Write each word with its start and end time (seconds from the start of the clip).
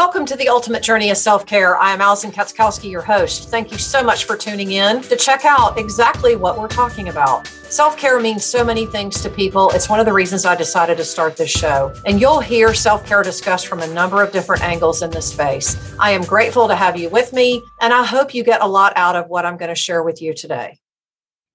Welcome 0.00 0.24
to 0.26 0.36
the 0.36 0.48
Ultimate 0.48 0.82
Journey 0.82 1.10
of 1.10 1.18
Self 1.18 1.44
Care. 1.44 1.76
I 1.76 1.92
am 1.92 2.00
Allison 2.00 2.32
Katzkowski, 2.32 2.90
your 2.90 3.02
host. 3.02 3.50
Thank 3.50 3.70
you 3.70 3.76
so 3.76 4.02
much 4.02 4.24
for 4.24 4.34
tuning 4.34 4.72
in 4.72 5.02
to 5.02 5.14
check 5.14 5.44
out 5.44 5.78
exactly 5.78 6.36
what 6.36 6.58
we're 6.58 6.68
talking 6.68 7.10
about. 7.10 7.46
Self 7.46 7.98
care 7.98 8.18
means 8.18 8.42
so 8.42 8.64
many 8.64 8.86
things 8.86 9.20
to 9.20 9.28
people. 9.28 9.68
It's 9.72 9.90
one 9.90 10.00
of 10.00 10.06
the 10.06 10.12
reasons 10.14 10.46
I 10.46 10.56
decided 10.56 10.96
to 10.96 11.04
start 11.04 11.36
this 11.36 11.50
show. 11.50 11.92
And 12.06 12.18
you'll 12.18 12.40
hear 12.40 12.72
self 12.72 13.04
care 13.04 13.22
discussed 13.22 13.66
from 13.66 13.80
a 13.80 13.86
number 13.88 14.22
of 14.22 14.32
different 14.32 14.62
angles 14.62 15.02
in 15.02 15.10
this 15.10 15.30
space. 15.30 15.76
I 16.00 16.12
am 16.12 16.22
grateful 16.22 16.66
to 16.66 16.74
have 16.74 16.96
you 16.96 17.10
with 17.10 17.34
me, 17.34 17.62
and 17.82 17.92
I 17.92 18.02
hope 18.02 18.32
you 18.32 18.42
get 18.42 18.62
a 18.62 18.66
lot 18.66 18.94
out 18.96 19.16
of 19.16 19.28
what 19.28 19.44
I'm 19.44 19.58
going 19.58 19.68
to 19.68 19.74
share 19.74 20.02
with 20.02 20.22
you 20.22 20.32
today. 20.32 20.78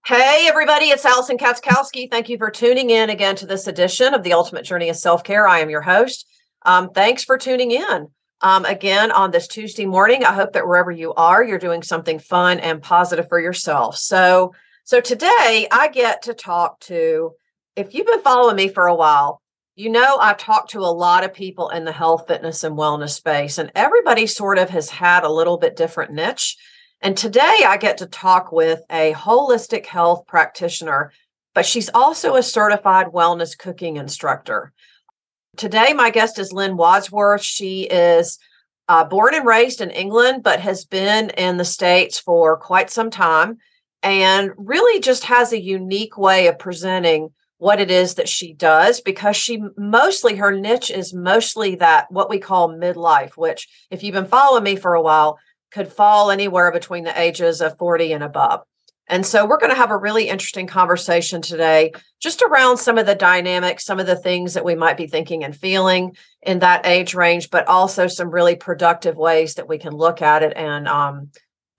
Hey, 0.06 0.46
everybody, 0.48 0.90
it's 0.90 1.04
Allison 1.04 1.40
Katzkowski. 1.40 2.12
Thank 2.12 2.30
you 2.30 2.38
for 2.38 2.52
tuning 2.52 2.92
in 2.92 3.10
again 3.10 3.38
to 3.38 3.48
this 3.48 3.66
edition 3.66 4.14
of 4.14 4.22
the 4.22 4.34
Ultimate 4.34 4.66
Journey 4.66 4.90
of 4.90 4.98
Self 4.98 5.24
Care. 5.24 5.48
I 5.48 5.62
am 5.62 5.72
your 5.72 5.82
host. 5.82 6.28
Um, 6.62 6.92
thanks 6.92 7.24
for 7.24 7.40
tuning 7.40 7.72
in 7.72 8.10
um, 8.42 8.66
again 8.66 9.12
on 9.12 9.32
this 9.32 9.48
Tuesday 9.48 9.86
morning. 9.86 10.24
I 10.24 10.34
hope 10.34 10.54
that 10.54 10.68
wherever 10.68 10.92
you 10.92 11.14
are, 11.14 11.44
you're 11.44 11.58
doing 11.58 11.84
something 11.84 12.20
fun 12.20 12.60
and 12.60 12.82
positive 12.82 13.30
for 13.30 13.40
yourself. 13.40 13.98
So, 13.98 14.54
so 14.84 15.02
today 15.02 15.68
I 15.72 15.90
get 15.92 16.24
to 16.24 16.34
talk 16.34 16.80
to. 16.82 17.32
If 17.76 17.94
you've 17.94 18.08
been 18.08 18.22
following 18.22 18.56
me 18.56 18.70
for 18.70 18.88
a 18.88 18.96
while, 18.96 19.42
you 19.76 19.90
know 19.90 20.18
I've 20.18 20.38
talked 20.38 20.72
to 20.72 20.80
a 20.80 20.96
lot 20.96 21.26
of 21.26 21.34
people 21.34 21.70
in 21.70 21.84
the 21.84 21.92
health, 21.92 22.28
fitness, 22.28 22.64
and 22.64 22.78
wellness 22.78 23.10
space, 23.10 23.58
and 23.58 23.72
everybody 23.76 24.28
sort 24.28 24.58
of 24.58 24.70
has 24.70 24.90
had 24.90 25.24
a 25.24 25.32
little 25.32 25.58
bit 25.58 25.76
different 25.76 26.14
niche. 26.14 26.56
And 27.02 27.18
today 27.18 27.58
I 27.68 27.78
get 27.78 27.98
to 27.98 28.06
talk 28.06 28.52
with 28.52 28.82
a 28.90 29.14
holistic 29.14 29.86
health 29.86 30.26
practitioner, 30.28 31.12
but 31.54 31.66
she's 31.66 31.90
also 31.94 32.36
a 32.36 32.44
certified 32.44 33.08
wellness 33.08 33.58
cooking 33.58 33.98
instructor. 33.98 34.72
Today, 35.58 35.94
my 35.94 36.10
guest 36.10 36.40
is 36.40 36.52
Lynne 36.52 36.78
Wadsworth. 36.78 37.44
She 37.44 37.84
is 37.84 38.40
uh, 38.88 39.04
born 39.06 39.34
and 39.34 39.46
raised 39.46 39.82
in 39.82 39.90
England, 39.90 40.44
but 40.44 40.60
has 40.60 40.86
been 40.86 41.30
in 41.32 41.58
the 41.58 41.66
States 41.66 42.20
for 42.20 42.58
quite 42.58 42.90
some 42.90 43.10
time 43.10 43.58
and 44.04 44.52
really 44.58 45.00
just 45.00 45.24
has 45.26 45.52
a 45.52 45.62
unique 45.62 46.18
way 46.18 46.48
of 46.48 46.60
presenting 46.60 47.30
what 47.58 47.80
it 47.80 47.90
is 47.90 48.16
that 48.16 48.30
she 48.30 48.54
does 48.54 49.02
because 49.02 49.36
she 49.36 49.62
mostly 49.78 50.36
her 50.36 50.52
niche 50.52 50.92
is 50.92 51.14
mostly 51.14 51.76
that 51.76 52.12
what 52.12 52.30
we 52.30 52.38
call 52.38 52.70
midlife 52.70 53.32
which 53.38 53.68
if 53.90 54.04
you've 54.04 54.14
been 54.14 54.26
following 54.26 54.64
me 54.64 54.76
for 54.76 54.94
a 54.94 55.02
while 55.02 55.40
could 55.72 55.92
fall 55.92 56.30
anywhere 56.30 56.72
between 56.72 57.06
the 57.06 57.20
ages 57.20 57.62
of 57.62 57.78
40 57.78 58.12
and 58.12 58.24
above 58.24 58.62
and 59.08 59.26
so 59.26 59.46
we're 59.46 59.60
going 59.60 59.72
to 59.72 59.78
have 59.78 59.92
a 59.92 59.98
really 59.98 60.30
interesting 60.30 60.66
conversation 60.66 61.42
today, 61.42 61.92
just 62.20 62.42
around 62.42 62.78
some 62.78 62.98
of 62.98 63.06
the 63.06 63.16
dynamics, 63.16 63.86
some 63.86 64.00
of 64.00 64.08
the 64.08 64.16
things 64.16 64.56
that 64.56 64.66
we 64.66 64.74
might 64.74 64.98
be 64.98 65.06
thinking 65.06 65.44
and 65.44 65.56
feeling 65.56 66.16
in 66.42 66.60
that 66.60 66.86
age 66.86 67.14
range, 67.14 67.52
but 67.52 67.68
also 67.68 68.08
some 68.08 68.32
really 68.32 68.56
productive 68.56 69.16
ways 69.16 69.56
that 69.56 69.68
we 69.68 69.78
can 69.78 69.94
look 69.94 70.22
at 70.24 70.42
it 70.42 70.54
and 70.56 70.88
um, 70.88 71.30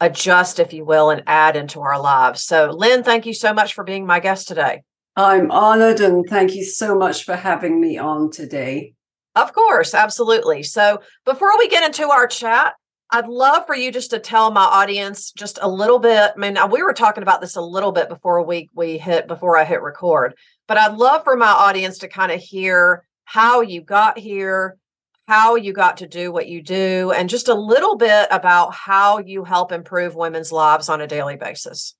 adjust, 0.00 0.60
if 0.60 0.72
you 0.72 0.84
will, 0.84 1.10
and 1.10 1.24
add 1.26 1.56
into 1.56 1.80
our 1.80 2.00
lives. 2.00 2.42
So, 2.42 2.70
Lynne, 2.70 3.02
thank 3.02 3.26
you 3.26 3.34
so 3.34 3.52
much 3.52 3.74
for 3.74 3.82
being 3.82 4.06
my 4.06 4.20
guest 4.20 4.46
today. 4.46 4.82
I'm 5.16 5.50
honored 5.50 6.00
and 6.00 6.24
thank 6.28 6.54
you 6.54 6.64
so 6.64 6.96
much 6.96 7.24
for 7.24 7.34
having 7.34 7.80
me 7.80 7.98
on 7.98 8.30
today. 8.30 8.92
Of 9.34 9.52
course, 9.52 9.94
absolutely. 9.94 10.62
So, 10.62 11.00
before 11.24 11.58
we 11.58 11.68
get 11.68 11.84
into 11.84 12.08
our 12.08 12.26
chat, 12.26 12.74
I'd 13.10 13.28
love 13.28 13.66
for 13.66 13.74
you 13.74 13.92
just 13.92 14.10
to 14.10 14.18
tell 14.18 14.50
my 14.50 14.64
audience 14.64 15.30
just 15.30 15.58
a 15.62 15.68
little 15.68 16.00
bit. 16.00 16.32
I 16.36 16.38
mean, 16.38 16.58
we 16.70 16.82
were 16.82 16.92
talking 16.92 17.22
about 17.22 17.40
this 17.40 17.54
a 17.54 17.60
little 17.60 17.92
bit 17.92 18.08
before 18.08 18.42
we 18.44 18.68
we 18.74 18.98
hit 18.98 19.28
before 19.28 19.56
I 19.56 19.64
hit 19.64 19.80
record, 19.80 20.34
but 20.66 20.76
I'd 20.76 20.96
love 20.96 21.22
for 21.22 21.36
my 21.36 21.46
audience 21.46 21.98
to 21.98 22.08
kind 22.08 22.32
of 22.32 22.40
hear 22.40 23.06
how 23.24 23.60
you 23.60 23.80
got 23.80 24.18
here, 24.18 24.76
how 25.28 25.54
you 25.54 25.72
got 25.72 25.98
to 25.98 26.08
do 26.08 26.32
what 26.32 26.48
you 26.48 26.62
do, 26.62 27.12
and 27.12 27.28
just 27.28 27.48
a 27.48 27.54
little 27.54 27.96
bit 27.96 28.26
about 28.30 28.74
how 28.74 29.18
you 29.18 29.44
help 29.44 29.70
improve 29.70 30.16
women's 30.16 30.50
lives 30.50 30.88
on 30.88 31.00
a 31.00 31.06
daily 31.06 31.36
basis. 31.36 31.94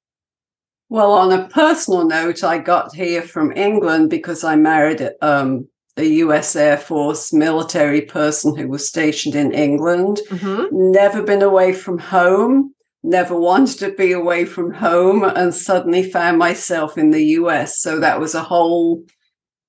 Well, 0.88 1.12
on 1.12 1.32
a 1.32 1.48
personal 1.48 2.04
note, 2.04 2.44
I 2.44 2.58
got 2.58 2.94
here 2.94 3.22
from 3.22 3.52
England 3.52 4.10
because 4.10 4.44
I 4.44 4.54
married 4.54 5.08
um, 5.20 5.68
a 5.96 6.04
US 6.04 6.54
Air 6.56 6.76
Force 6.76 7.32
military 7.32 8.02
person 8.02 8.56
who 8.56 8.68
was 8.68 8.86
stationed 8.86 9.34
in 9.34 9.52
England, 9.52 10.20
mm-hmm. 10.28 10.66
never 10.70 11.22
been 11.22 11.42
away 11.42 11.72
from 11.72 11.98
home, 11.98 12.74
never 13.02 13.38
wanted 13.38 13.78
to 13.78 13.92
be 13.92 14.12
away 14.12 14.44
from 14.44 14.72
home, 14.72 15.24
and 15.24 15.54
suddenly 15.54 16.10
found 16.10 16.38
myself 16.38 16.98
in 16.98 17.10
the 17.10 17.24
US. 17.40 17.80
So 17.80 17.98
that 18.00 18.20
was 18.20 18.34
a 18.34 18.42
whole 18.42 19.02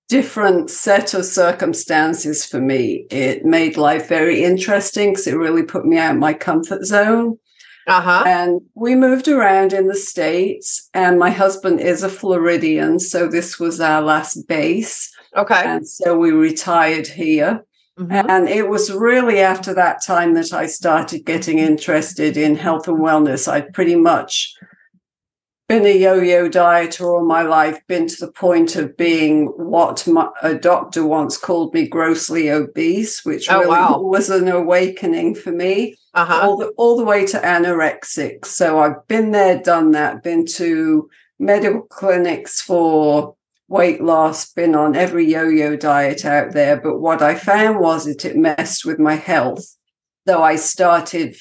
different 0.09 0.69
set 0.69 1.13
of 1.13 1.25
circumstances 1.25 2.45
for 2.45 2.61
me. 2.61 3.05
It 3.09 3.45
made 3.45 3.77
life 3.77 4.07
very 4.07 4.43
interesting 4.43 5.11
because 5.11 5.27
it 5.27 5.35
really 5.35 5.63
put 5.63 5.85
me 5.85 5.97
out 5.97 6.15
of 6.15 6.19
my 6.19 6.33
comfort 6.33 6.85
zone. 6.85 7.37
Uh-huh. 7.87 8.23
And 8.25 8.61
we 8.75 8.95
moved 8.95 9.29
around 9.29 9.71
in 9.71 9.87
the 9.87 9.95
States, 9.95 10.89
and 10.93 11.17
my 11.17 11.29
husband 11.29 11.79
is 11.79 12.03
a 12.03 12.09
Floridian. 12.09 12.99
So 12.99 13.27
this 13.27 13.59
was 13.59 13.79
our 13.79 14.01
last 14.01 14.45
base. 14.47 15.13
Okay. 15.35 15.63
And 15.65 15.87
so 15.87 16.17
we 16.17 16.31
retired 16.31 17.07
here. 17.07 17.63
Mm-hmm. 17.99 18.29
And 18.29 18.47
it 18.47 18.69
was 18.69 18.91
really 18.91 19.39
after 19.39 19.73
that 19.73 20.03
time 20.05 20.35
that 20.35 20.53
I 20.53 20.67
started 20.67 21.25
getting 21.25 21.57
interested 21.57 22.37
in 22.37 22.55
health 22.55 22.87
and 22.87 22.99
wellness. 22.99 23.51
I'd 23.51 23.73
pretty 23.73 23.95
much 23.95 24.55
been 25.67 25.85
a 25.85 25.97
yo-yo 25.97 26.47
dieter 26.47 27.05
all 27.05 27.25
my 27.25 27.41
life, 27.41 27.85
been 27.87 28.07
to 28.07 28.25
the 28.25 28.31
point 28.31 28.75
of 28.75 28.95
being 28.95 29.47
what 29.57 30.07
my, 30.07 30.29
a 30.41 30.55
doctor 30.55 31.05
once 31.05 31.37
called 31.37 31.73
me 31.73 31.87
grossly 31.87 32.49
obese, 32.49 33.25
which 33.25 33.49
oh, 33.49 33.59
really 33.59 33.69
wow. 33.69 33.99
was 34.01 34.29
an 34.29 34.47
awakening 34.47 35.35
for 35.35 35.51
me. 35.51 35.95
Uh-huh. 36.13 36.39
All 36.41 36.57
the 36.57 36.67
all 36.77 36.97
the 36.97 37.03
way 37.03 37.25
to 37.25 37.39
anorexic. 37.39 38.45
So 38.45 38.79
I've 38.79 39.07
been 39.07 39.31
there, 39.31 39.61
done 39.61 39.91
that, 39.91 40.23
been 40.23 40.45
to 40.55 41.09
medical 41.37 41.81
clinics 41.81 42.61
for 42.61 43.35
weight 43.67 44.01
loss, 44.01 44.51
been 44.53 44.75
on 44.75 44.95
every 44.95 45.25
yo-yo 45.25 45.75
diet 45.75 46.25
out 46.25 46.53
there. 46.53 46.79
But 46.79 46.99
what 46.99 47.21
I 47.21 47.35
found 47.35 47.79
was 47.79 48.05
that 48.05 48.25
it 48.25 48.37
messed 48.37 48.85
with 48.85 48.99
my 48.99 49.15
health. 49.15 49.75
Though 50.25 50.43
I 50.43 50.55
started 50.55 51.35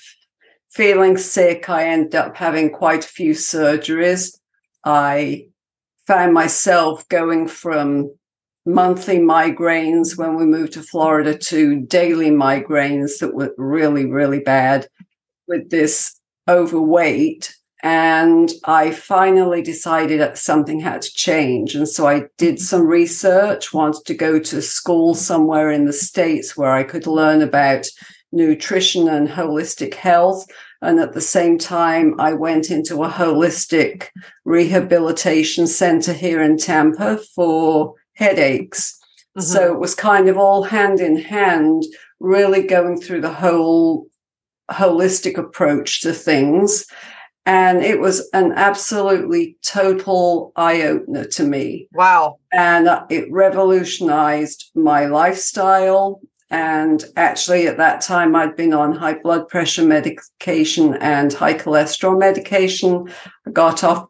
feeling 0.71 1.17
sick, 1.17 1.69
I 1.69 1.89
ended 1.89 2.15
up 2.15 2.37
having 2.37 2.71
quite 2.71 3.05
a 3.05 3.09
few 3.09 3.33
surgeries. 3.33 4.39
I 4.85 5.49
found 6.07 6.35
myself 6.35 7.09
going 7.09 7.49
from 7.49 8.13
monthly 8.65 9.19
migraines 9.19 10.19
when 10.19 10.35
we 10.35 10.45
moved 10.45 10.73
to 10.73 10.83
Florida 10.83 11.37
to 11.37 11.81
daily 11.81 12.31
migraines 12.31 13.19
that 13.21 13.35
were 13.35 13.55
really, 13.57 14.07
really 14.07 14.41
bad 14.41 14.89
with 15.47 15.71
this 15.71 16.21
overweight 16.49 17.55
and 17.89 18.51
I 18.65 18.91
finally 18.91 19.63
decided 19.63 20.19
that 20.19 20.39
something 20.39 20.81
had 20.81 21.03
to 21.03 21.15
change. 21.15 21.77
And 21.77 21.89
so 21.89 22.09
I 22.09 22.25
did 22.37 22.59
some 22.59 22.85
research, 22.85 23.73
wanted 23.73 24.05
to 24.07 24.15
go 24.15 24.41
to 24.41 24.61
school 24.61 25.15
somewhere 25.15 25.71
in 25.71 25.85
the 25.85 25.93
States 25.93 26.57
where 26.57 26.73
I 26.73 26.83
could 26.83 27.07
learn 27.07 27.43
about 27.43 27.87
nutrition 28.33 29.07
and 29.07 29.29
holistic 29.29 29.95
health. 29.95 30.49
And 30.83 30.99
at 30.99 31.13
the 31.13 31.21
same 31.21 31.59
time, 31.59 32.17
I 32.19 32.33
went 32.33 32.73
into 32.73 33.05
a 33.05 33.09
holistic 33.09 34.09
rehabilitation 34.45 35.69
center 35.69 36.13
here 36.13 36.43
in 36.43 36.59
Tampa 36.59 37.21
for 37.37 37.95
headaches. 38.15 38.99
Mm-hmm. 39.39 39.43
So 39.43 39.73
it 39.73 39.79
was 39.79 39.95
kind 39.95 40.29
of 40.29 40.37
all 40.37 40.65
hand 40.65 40.99
in 40.99 41.19
hand, 41.19 41.85
really 42.19 42.67
going 42.67 43.01
through 43.01 43.21
the 43.21 43.33
whole 43.33 44.09
holistic 44.73 45.39
approach 45.39 46.01
to 46.01 46.13
things. 46.13 46.85
And 47.47 47.83
it 47.83 48.01
was 48.01 48.29
an 48.33 48.53
absolutely 48.53 49.57
total 49.63 50.53
eye 50.57 50.83
opener 50.83 51.25
to 51.25 51.45
me. 51.45 51.89
Wow. 51.95 52.41
And 52.53 52.89
it 53.09 53.31
revolutionized 53.31 54.71
my 54.75 55.07
lifestyle. 55.07 56.21
And 56.51 57.05
actually, 57.17 57.69
at 57.69 57.77
that 57.77 58.01
time, 58.01 58.35
I'd 58.35 58.57
been 58.57 58.73
on 58.73 58.97
high 58.97 59.19
blood 59.19 59.49
pressure 59.49 59.85
medication 59.85 60.95
and 60.95 61.33
high 61.33 61.55
cholesterol 61.55 62.19
medication. 62.19 63.09
I 63.47 63.51
got 63.51 63.85
off 63.85 64.07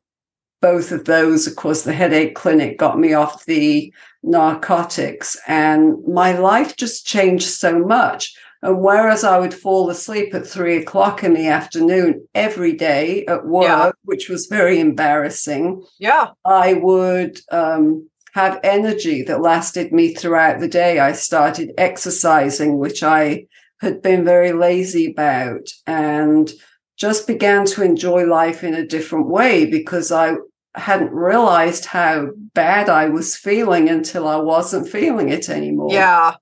both 0.62 0.90
of 0.90 1.04
those. 1.04 1.46
Of 1.46 1.56
course, 1.56 1.82
the 1.82 1.92
headache 1.92 2.34
clinic 2.34 2.78
got 2.78 2.98
me 2.98 3.12
off 3.12 3.44
the 3.44 3.92
narcotics, 4.22 5.36
and 5.46 5.96
my 6.06 6.32
life 6.32 6.76
just 6.76 7.06
changed 7.06 7.48
so 7.48 7.78
much. 7.78 8.34
And 8.62 8.80
whereas 8.80 9.22
I 9.22 9.38
would 9.38 9.54
fall 9.54 9.90
asleep 9.90 10.34
at 10.34 10.46
three 10.46 10.76
o'clock 10.76 11.22
in 11.22 11.34
the 11.34 11.46
afternoon 11.46 12.26
every 12.34 12.72
day 12.72 13.24
at 13.26 13.46
work, 13.46 13.64
yeah. 13.64 13.90
which 14.04 14.28
was 14.28 14.46
very 14.46 14.80
embarrassing, 14.80 15.84
yeah, 15.98 16.30
I 16.44 16.74
would 16.74 17.40
um, 17.52 18.08
have 18.32 18.60
energy 18.64 19.22
that 19.22 19.40
lasted 19.40 19.92
me 19.92 20.14
throughout 20.14 20.60
the 20.60 20.68
day. 20.68 20.98
I 20.98 21.12
started 21.12 21.72
exercising, 21.78 22.78
which 22.78 23.02
I 23.02 23.46
had 23.80 24.02
been 24.02 24.24
very 24.24 24.52
lazy 24.52 25.12
about, 25.12 25.68
and 25.86 26.50
just 26.96 27.26
began 27.26 27.66
to 27.66 27.82
enjoy 27.82 28.24
life 28.24 28.64
in 28.64 28.74
a 28.74 28.86
different 28.86 29.28
way 29.28 29.66
because 29.66 30.10
I 30.10 30.36
hadn't 30.74 31.12
realized 31.12 31.86
how 31.86 32.28
bad 32.54 32.88
I 32.88 33.08
was 33.08 33.36
feeling 33.36 33.88
until 33.88 34.26
I 34.28 34.36
wasn't 34.36 34.88
feeling 34.88 35.28
it 35.28 35.48
anymore. 35.48 35.92
Yeah. 35.92 36.34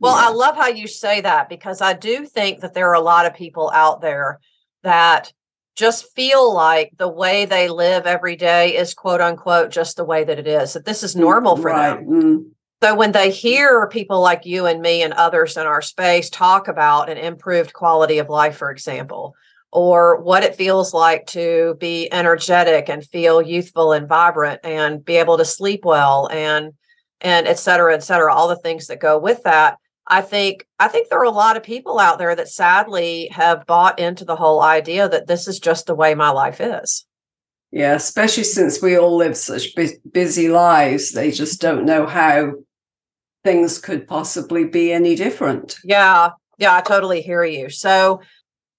Well, 0.00 0.16
yeah. 0.16 0.28
I 0.28 0.32
love 0.32 0.56
how 0.56 0.68
you 0.68 0.86
say 0.86 1.20
that 1.20 1.48
because 1.48 1.80
I 1.80 1.92
do 1.92 2.24
think 2.24 2.60
that 2.60 2.74
there 2.74 2.88
are 2.88 2.94
a 2.94 3.00
lot 3.00 3.26
of 3.26 3.34
people 3.34 3.70
out 3.74 4.00
there 4.00 4.38
that 4.82 5.32
just 5.76 6.12
feel 6.14 6.52
like 6.52 6.90
the 6.96 7.08
way 7.08 7.44
they 7.44 7.68
live 7.68 8.06
every 8.06 8.36
day 8.36 8.76
is 8.76 8.94
quote 8.94 9.20
unquote 9.20 9.70
just 9.70 9.96
the 9.96 10.04
way 10.04 10.24
that 10.24 10.38
it 10.38 10.46
is, 10.46 10.72
that 10.72 10.84
this 10.84 11.02
is 11.02 11.14
normal 11.14 11.56
for 11.56 11.70
right. 11.70 11.98
them. 11.98 12.06
Mm. 12.06 12.44
So 12.82 12.94
when 12.94 13.10
they 13.10 13.30
hear 13.30 13.88
people 13.88 14.20
like 14.20 14.46
you 14.46 14.66
and 14.66 14.80
me 14.80 15.02
and 15.02 15.12
others 15.12 15.56
in 15.56 15.66
our 15.66 15.82
space 15.82 16.30
talk 16.30 16.68
about 16.68 17.10
an 17.10 17.18
improved 17.18 17.72
quality 17.72 18.18
of 18.18 18.28
life, 18.28 18.56
for 18.56 18.70
example, 18.70 19.34
or 19.72 20.20
what 20.22 20.44
it 20.44 20.54
feels 20.54 20.94
like 20.94 21.26
to 21.26 21.76
be 21.80 22.12
energetic 22.12 22.88
and 22.88 23.04
feel 23.04 23.42
youthful 23.42 23.92
and 23.92 24.08
vibrant 24.08 24.60
and 24.64 25.04
be 25.04 25.16
able 25.16 25.38
to 25.38 25.44
sleep 25.44 25.84
well 25.84 26.28
and 26.30 26.72
and 27.20 27.48
et 27.48 27.58
cetera, 27.58 27.94
et 27.94 28.04
cetera, 28.04 28.32
all 28.32 28.46
the 28.46 28.56
things 28.56 28.86
that 28.86 29.00
go 29.00 29.18
with 29.18 29.42
that. 29.42 29.76
I 30.08 30.22
think 30.22 30.66
I 30.78 30.88
think 30.88 31.08
there 31.08 31.20
are 31.20 31.24
a 31.24 31.30
lot 31.30 31.56
of 31.56 31.62
people 31.62 31.98
out 31.98 32.18
there 32.18 32.34
that 32.34 32.48
sadly 32.48 33.28
have 33.32 33.66
bought 33.66 33.98
into 33.98 34.24
the 34.24 34.36
whole 34.36 34.62
idea 34.62 35.08
that 35.08 35.26
this 35.26 35.46
is 35.46 35.60
just 35.60 35.86
the 35.86 35.94
way 35.94 36.14
my 36.14 36.30
life 36.30 36.60
is. 36.60 37.06
Yeah, 37.70 37.94
especially 37.94 38.44
since 38.44 38.80
we 38.80 38.96
all 38.96 39.16
live 39.16 39.36
such 39.36 39.74
busy 40.10 40.48
lives, 40.48 41.12
they 41.12 41.30
just 41.30 41.60
don't 41.60 41.84
know 41.84 42.06
how 42.06 42.52
things 43.44 43.78
could 43.78 44.08
possibly 44.08 44.64
be 44.64 44.92
any 44.92 45.14
different. 45.14 45.76
Yeah, 45.84 46.30
yeah, 46.56 46.74
I 46.74 46.80
totally 46.80 47.20
hear 47.20 47.44
you. 47.44 47.68
So, 47.68 48.22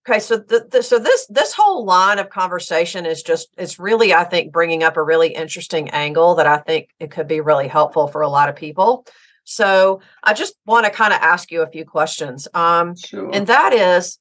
okay, 0.07 0.19
so 0.19 0.37
the, 0.37 0.67
the, 0.71 0.81
so 0.81 0.97
this 0.97 1.27
this 1.27 1.53
whole 1.53 1.85
line 1.85 2.17
of 2.17 2.31
conversation 2.31 3.05
is 3.05 3.21
just 3.21 3.49
it's 3.57 3.77
really 3.77 4.13
I 4.13 4.23
think 4.23 4.51
bringing 4.51 4.83
up 4.83 4.97
a 4.97 5.03
really 5.03 5.29
interesting 5.29 5.91
angle 5.91 6.33
that 6.35 6.47
I 6.47 6.57
think 6.57 6.89
it 6.99 7.11
could 7.11 7.27
be 7.27 7.41
really 7.41 7.67
helpful 7.67 8.07
for 8.07 8.21
a 8.21 8.29
lot 8.29 8.49
of 8.49 8.55
people. 8.55 9.05
So, 9.49 10.01
I 10.23 10.33
just 10.33 10.55
want 10.65 10.85
to 10.85 10.91
kind 10.91 11.13
of 11.13 11.19
ask 11.21 11.51
you 11.51 11.61
a 11.61 11.67
few 11.67 11.85
questions. 11.85 12.47
Um, 12.53 12.95
sure. 12.95 13.29
and 13.33 13.47
that 13.47 13.73
is, 13.73 14.19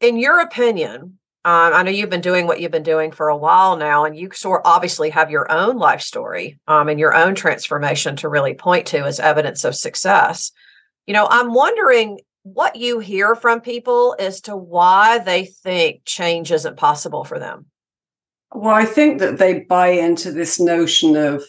in 0.00 0.16
your 0.16 0.40
opinion, 0.40 1.18
um, 1.46 1.74
I 1.74 1.82
know 1.84 1.92
you've 1.92 2.10
been 2.10 2.20
doing 2.20 2.48
what 2.48 2.60
you've 2.60 2.72
been 2.72 2.82
doing 2.82 3.12
for 3.12 3.28
a 3.28 3.36
while 3.36 3.76
now, 3.76 4.04
and 4.04 4.16
you 4.16 4.30
sort 4.32 4.62
obviously 4.64 5.10
have 5.10 5.30
your 5.30 5.50
own 5.52 5.76
life 5.76 6.00
story 6.00 6.58
um, 6.66 6.88
and 6.88 6.98
your 6.98 7.14
own 7.14 7.36
transformation 7.36 8.16
to 8.16 8.28
really 8.28 8.54
point 8.54 8.86
to 8.88 9.04
as 9.04 9.20
evidence 9.20 9.64
of 9.64 9.76
success. 9.76 10.50
You 11.06 11.14
know, 11.14 11.28
I'm 11.30 11.52
wondering 11.52 12.18
what 12.42 12.74
you 12.74 12.98
hear 12.98 13.36
from 13.36 13.60
people 13.60 14.16
as 14.18 14.40
to 14.42 14.56
why 14.56 15.18
they 15.18 15.44
think 15.44 16.00
change 16.04 16.50
isn't 16.50 16.76
possible 16.76 17.22
for 17.22 17.38
them. 17.38 17.66
Well, 18.52 18.74
I 18.74 18.84
think 18.84 19.20
that 19.20 19.38
they 19.38 19.60
buy 19.60 19.88
into 19.88 20.32
this 20.32 20.58
notion 20.58 21.14
of 21.14 21.44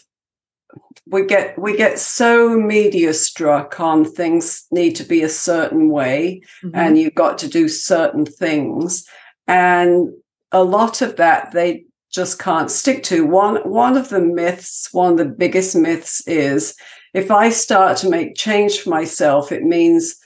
we 1.06 1.24
get 1.24 1.58
we 1.58 1.76
get 1.76 1.98
so 1.98 2.58
media 2.58 3.14
struck 3.14 3.80
on 3.80 4.04
things 4.04 4.66
need 4.70 4.94
to 4.94 5.04
be 5.04 5.22
a 5.22 5.28
certain 5.28 5.88
way 5.90 6.42
mm-hmm. 6.62 6.74
and 6.74 6.98
you've 6.98 7.14
got 7.14 7.38
to 7.38 7.48
do 7.48 7.68
certain 7.68 8.26
things 8.26 9.06
and 9.46 10.10
a 10.52 10.62
lot 10.62 11.02
of 11.02 11.16
that 11.16 11.52
they 11.52 11.84
just 12.10 12.38
can't 12.38 12.70
stick 12.70 13.02
to. 13.04 13.26
One 13.26 13.56
one 13.68 13.96
of 13.96 14.08
the 14.08 14.20
myths, 14.20 14.88
one 14.92 15.12
of 15.12 15.18
the 15.18 15.24
biggest 15.24 15.76
myths 15.76 16.26
is 16.26 16.74
if 17.14 17.30
I 17.30 17.50
start 17.50 17.98
to 17.98 18.10
make 18.10 18.34
change 18.34 18.80
for 18.80 18.90
myself, 18.90 19.52
it 19.52 19.62
means 19.62 20.16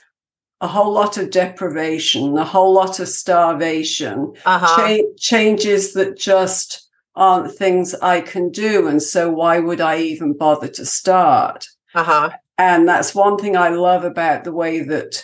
a 0.61 0.67
whole 0.67 0.93
lot 0.93 1.17
of 1.17 1.29
deprivation, 1.29 2.37
a 2.37 2.45
whole 2.45 2.73
lot 2.73 2.99
of 2.99 3.09
starvation, 3.09 4.33
uh-huh. 4.45 4.75
cha- 4.77 5.03
changes 5.17 5.93
that 5.93 6.17
just 6.17 6.82
aren't 7.15 7.53
things 7.53 7.93
I 7.95 8.21
can 8.21 8.49
do. 8.49 8.87
And 8.87 9.01
so 9.01 9.29
why 9.29 9.59
would 9.59 9.81
I 9.81 9.99
even 9.99 10.37
bother 10.37 10.67
to 10.69 10.85
start? 10.85 11.65
Uh-huh. 11.93 12.31
And 12.57 12.87
that's 12.87 13.15
one 13.15 13.37
thing 13.37 13.55
I 13.55 13.69
love 13.69 14.03
about 14.03 14.43
the 14.43 14.53
way 14.53 14.81
that 14.81 15.23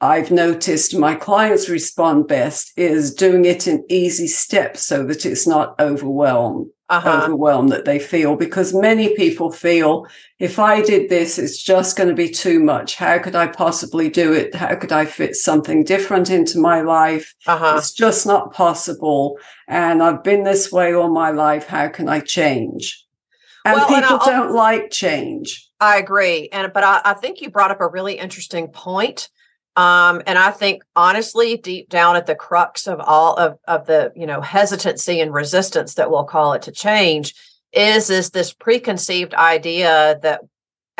I've 0.00 0.32
noticed 0.32 0.98
my 0.98 1.14
clients 1.14 1.68
respond 1.68 2.26
best 2.26 2.72
is 2.76 3.14
doing 3.14 3.44
it 3.44 3.68
in 3.68 3.84
easy 3.88 4.26
steps 4.26 4.84
so 4.84 5.04
that 5.04 5.24
it's 5.24 5.46
not 5.46 5.78
overwhelmed, 5.80 6.66
uh-huh. 6.92 7.22
overwhelmed 7.24 7.72
that 7.72 7.86
they 7.86 7.98
feel 7.98 8.36
because 8.36 8.74
many 8.74 9.16
people 9.16 9.50
feel 9.50 10.06
if 10.38 10.58
I 10.58 10.82
did 10.82 11.08
this, 11.08 11.38
it's 11.38 11.60
just 11.60 11.96
going 11.96 12.10
to 12.10 12.14
be 12.14 12.28
too 12.28 12.60
much. 12.60 12.96
How 12.96 13.18
could 13.18 13.34
I 13.34 13.46
possibly 13.46 14.10
do 14.10 14.32
it? 14.34 14.54
How 14.54 14.74
could 14.74 14.92
I 14.92 15.06
fit 15.06 15.34
something 15.34 15.84
different 15.84 16.28
into 16.28 16.58
my 16.58 16.82
life? 16.82 17.34
Uh-huh. 17.46 17.76
It's 17.78 17.92
just 17.92 18.26
not 18.26 18.52
possible. 18.52 19.38
And 19.68 20.02
I've 20.02 20.22
been 20.22 20.44
this 20.44 20.70
way 20.70 20.92
all 20.92 21.08
my 21.08 21.30
life. 21.30 21.66
How 21.66 21.88
can 21.88 22.10
I 22.10 22.20
change? 22.20 23.06
And 23.64 23.76
well, 23.76 23.88
people 23.88 24.20
and 24.20 24.26
don't 24.26 24.52
like 24.52 24.90
change. 24.90 25.70
I 25.80 25.96
agree. 25.96 26.50
And 26.52 26.72
but 26.74 26.84
I, 26.84 27.00
I 27.04 27.14
think 27.14 27.40
you 27.40 27.50
brought 27.50 27.70
up 27.70 27.80
a 27.80 27.88
really 27.88 28.18
interesting 28.18 28.68
point 28.68 29.30
um, 29.76 30.22
and 30.26 30.38
I 30.38 30.50
think 30.50 30.82
honestly, 30.94 31.56
deep 31.56 31.88
down 31.88 32.16
at 32.16 32.26
the 32.26 32.34
crux 32.34 32.86
of 32.86 33.00
all 33.00 33.34
of, 33.36 33.58
of 33.66 33.86
the, 33.86 34.12
you 34.14 34.26
know, 34.26 34.40
hesitancy 34.40 35.20
and 35.20 35.32
resistance 35.32 35.94
that 35.94 36.10
we'll 36.10 36.24
call 36.24 36.52
it 36.52 36.62
to 36.62 36.72
change 36.72 37.34
is 37.72 38.10
is 38.10 38.30
this 38.30 38.52
preconceived 38.52 39.32
idea 39.32 40.18
that 40.22 40.42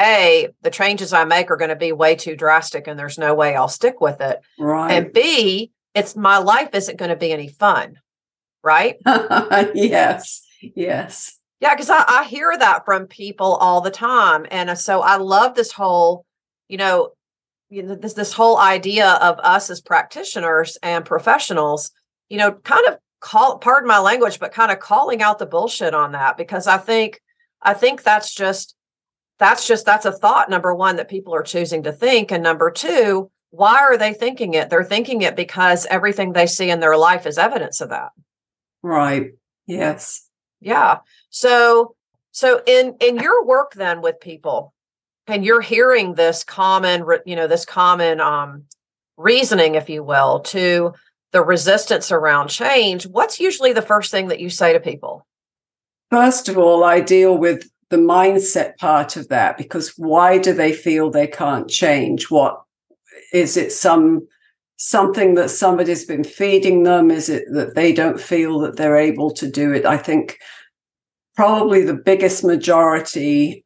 a 0.01 0.49
the 0.63 0.71
changes 0.71 1.13
I 1.13 1.25
make 1.25 1.51
are 1.51 1.57
going 1.57 1.69
to 1.69 1.77
be 1.77 1.93
way 1.93 2.15
too 2.15 2.35
drastic 2.35 2.87
and 2.87 2.99
there's 2.99 3.19
no 3.19 3.35
way 3.35 3.55
I'll 3.55 3.69
stick 3.69 4.01
with 4.01 4.23
it. 4.23 4.41
Right. 4.59 4.91
And 4.91 5.13
B, 5.13 5.71
it's 5.95 6.17
my 6.17 6.39
life 6.39 6.71
isn't 6.73 6.99
going 6.99 7.11
to 7.11 7.17
be 7.17 7.33
any 7.33 7.49
fun. 7.49 7.99
Right? 8.65 8.97
yes. 9.75 10.47
Yes. 10.63 11.39
Yeah, 11.61 11.75
because 11.75 11.91
I, 11.91 12.05
I 12.09 12.25
hear 12.25 12.57
that 12.57 12.85
from 12.85 13.07
people 13.07 13.55
all 13.57 13.81
the 13.81 13.91
time. 13.91 14.47
And 14.51 14.71
uh, 14.71 14.75
so 14.75 15.01
I 15.01 15.17
love 15.17 15.55
this 15.55 15.73
whole, 15.73 16.25
you 16.69 16.77
know, 16.77 17.11
you 17.73 17.83
know 17.83 17.95
this 17.95 18.15
this 18.15 18.33
whole 18.33 18.59
idea 18.59 19.13
of 19.23 19.39
us 19.41 19.71
as 19.71 19.81
practitioners 19.81 20.77
and 20.83 21.05
professionals 21.05 21.91
you 22.29 22.39
know 22.39 22.53
kind 22.53 22.87
of 22.87 22.99
call 23.21 23.59
pardon 23.59 23.89
my 23.89 23.99
language 23.99 24.39
but 24.39 24.53
kind 24.53 24.71
of 24.73 24.81
calling 24.81 25.23
out 25.23 25.39
the 25.39 25.47
bullshit 25.47 25.95
on 25.95 26.13
that 26.13 26.37
because 26.37 26.67
i 26.67 26.77
think 26.77 27.21
i 27.63 27.73
think 27.73 28.03
that's 28.03 28.35
just 28.35 28.75
that's 29.39 29.67
just 29.67 29.87
that's 29.87 30.07
a 30.07 30.13
thought 30.13 30.51
number 30.51 30.75
one 30.75 30.97
that 30.97 31.09
people 31.09 31.35
are 31.35 31.43
choosing 31.43 31.83
to 31.83 31.93
think 31.93 32.31
and 32.31 32.43
number 32.43 32.71
two 32.71 33.31
why 33.53 33.81
are 33.81 33.99
they 33.99 34.15
thinking 34.15 34.55
it? 34.55 34.71
They're 34.71 34.83
thinking 34.83 35.21
it 35.21 35.37
because 35.37 35.87
everything 35.87 36.33
they 36.33 36.47
see 36.47 36.71
in 36.71 36.81
their 36.81 36.97
life 36.97 37.27
is 37.27 37.37
evidence 37.37 37.83
of 37.83 37.91
that. 37.91 38.09
Right. 38.83 39.33
Yes. 39.67 40.27
Yeah. 40.61 40.99
So 41.29 41.95
so 42.31 42.63
in 42.67 42.97
in 43.01 43.19
your 43.19 43.45
work 43.45 43.75
then 43.75 44.01
with 44.01 44.21
people 44.21 44.73
and 45.27 45.45
you're 45.45 45.61
hearing 45.61 46.15
this 46.15 46.45
common 46.45 47.05
you 47.25 47.37
know 47.37 47.47
this 47.47 47.65
common 47.65 48.21
um, 48.21 48.65
reasoning 49.17 49.75
if 49.75 49.89
you 49.89 50.03
will 50.03 50.41
to 50.41 50.93
the 51.33 51.43
resistance 51.43 52.13
around 52.13 52.49
change 52.49 53.07
what's 53.07 53.41
usually 53.41 53.73
the 53.73 53.83
first 53.83 54.11
thing 54.11 54.29
that 54.29 54.41
you 54.41 54.51
say 54.51 54.73
to 54.73 54.81
people? 54.81 55.27
First 56.11 56.49
of 56.49 56.59
all 56.59 56.85
i 56.85 57.01
deal 57.01 57.37
with 57.37 57.69
the 57.93 57.99
mindset 57.99 58.79
part 58.79 59.17
of 59.17 59.29
that 59.29 59.59
because 59.59 59.93
why 59.99 60.39
do 60.39 60.55
they 60.55 60.73
feel 60.73 61.11
they 61.11 61.27
can't 61.27 61.69
change? 61.69 62.31
What 62.31 62.63
is 63.35 63.59
it 63.59 63.71
some 63.71 64.27
something 64.79 65.35
that 65.35 65.51
somebody's 65.51 66.07
been 66.07 66.25
feeding 66.25 66.85
them? 66.85 67.11
Is 67.11 67.29
it 67.29 67.45
that 67.53 67.75
they 67.75 67.93
don't 67.93 68.19
feel 68.19 68.59
that 68.61 68.77
they're 68.77 68.97
able 68.97 69.31
to 69.33 69.49
do 69.49 69.73
it? 69.73 69.85
I 69.85 69.99
think 69.99 70.39
probably 71.37 71.85
the 71.85 71.95
biggest 71.95 72.43
majority 72.43 73.63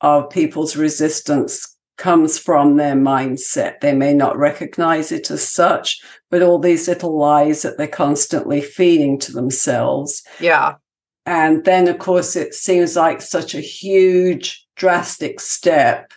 of 0.00 0.30
people's 0.30 0.76
resistance 0.76 1.76
comes 1.98 2.38
from 2.38 2.76
their 2.76 2.94
mindset. 2.94 3.80
They 3.80 3.92
may 3.92 4.14
not 4.14 4.38
recognize 4.38 5.12
it 5.12 5.30
as 5.30 5.46
such, 5.46 6.00
but 6.30 6.42
all 6.42 6.58
these 6.58 6.88
little 6.88 7.18
lies 7.18 7.62
that 7.62 7.76
they're 7.76 7.88
constantly 7.88 8.62
feeding 8.62 9.18
to 9.20 9.32
themselves. 9.32 10.22
Yeah. 10.40 10.76
And 11.26 11.64
then, 11.64 11.88
of 11.88 11.98
course, 11.98 12.36
it 12.36 12.54
seems 12.54 12.96
like 12.96 13.20
such 13.20 13.54
a 13.54 13.60
huge, 13.60 14.66
drastic 14.76 15.40
step 15.40 16.12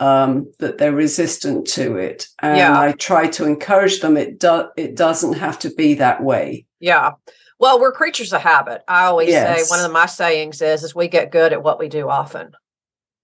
um, 0.00 0.50
that 0.58 0.78
they're 0.78 0.92
resistant 0.92 1.66
to 1.68 1.96
it. 1.96 2.26
And 2.40 2.56
yeah. 2.56 2.80
I 2.80 2.92
try 2.92 3.28
to 3.28 3.44
encourage 3.44 4.00
them. 4.00 4.16
It 4.16 4.40
do- 4.40 4.70
it 4.76 4.96
doesn't 4.96 5.34
have 5.34 5.58
to 5.60 5.70
be 5.70 5.94
that 5.94 6.24
way. 6.24 6.66
Yeah. 6.80 7.12
Well, 7.60 7.78
we're 7.78 7.92
creatures 7.92 8.32
of 8.32 8.40
habit. 8.40 8.82
I 8.88 9.04
always 9.04 9.28
yes. 9.28 9.68
say 9.68 9.76
one 9.76 9.84
of 9.84 9.92
my 9.92 10.06
sayings 10.06 10.62
is 10.62 10.82
is 10.82 10.94
we 10.94 11.08
get 11.08 11.30
good 11.30 11.52
at 11.52 11.62
what 11.62 11.78
we 11.78 11.90
do 11.90 12.08
often 12.08 12.52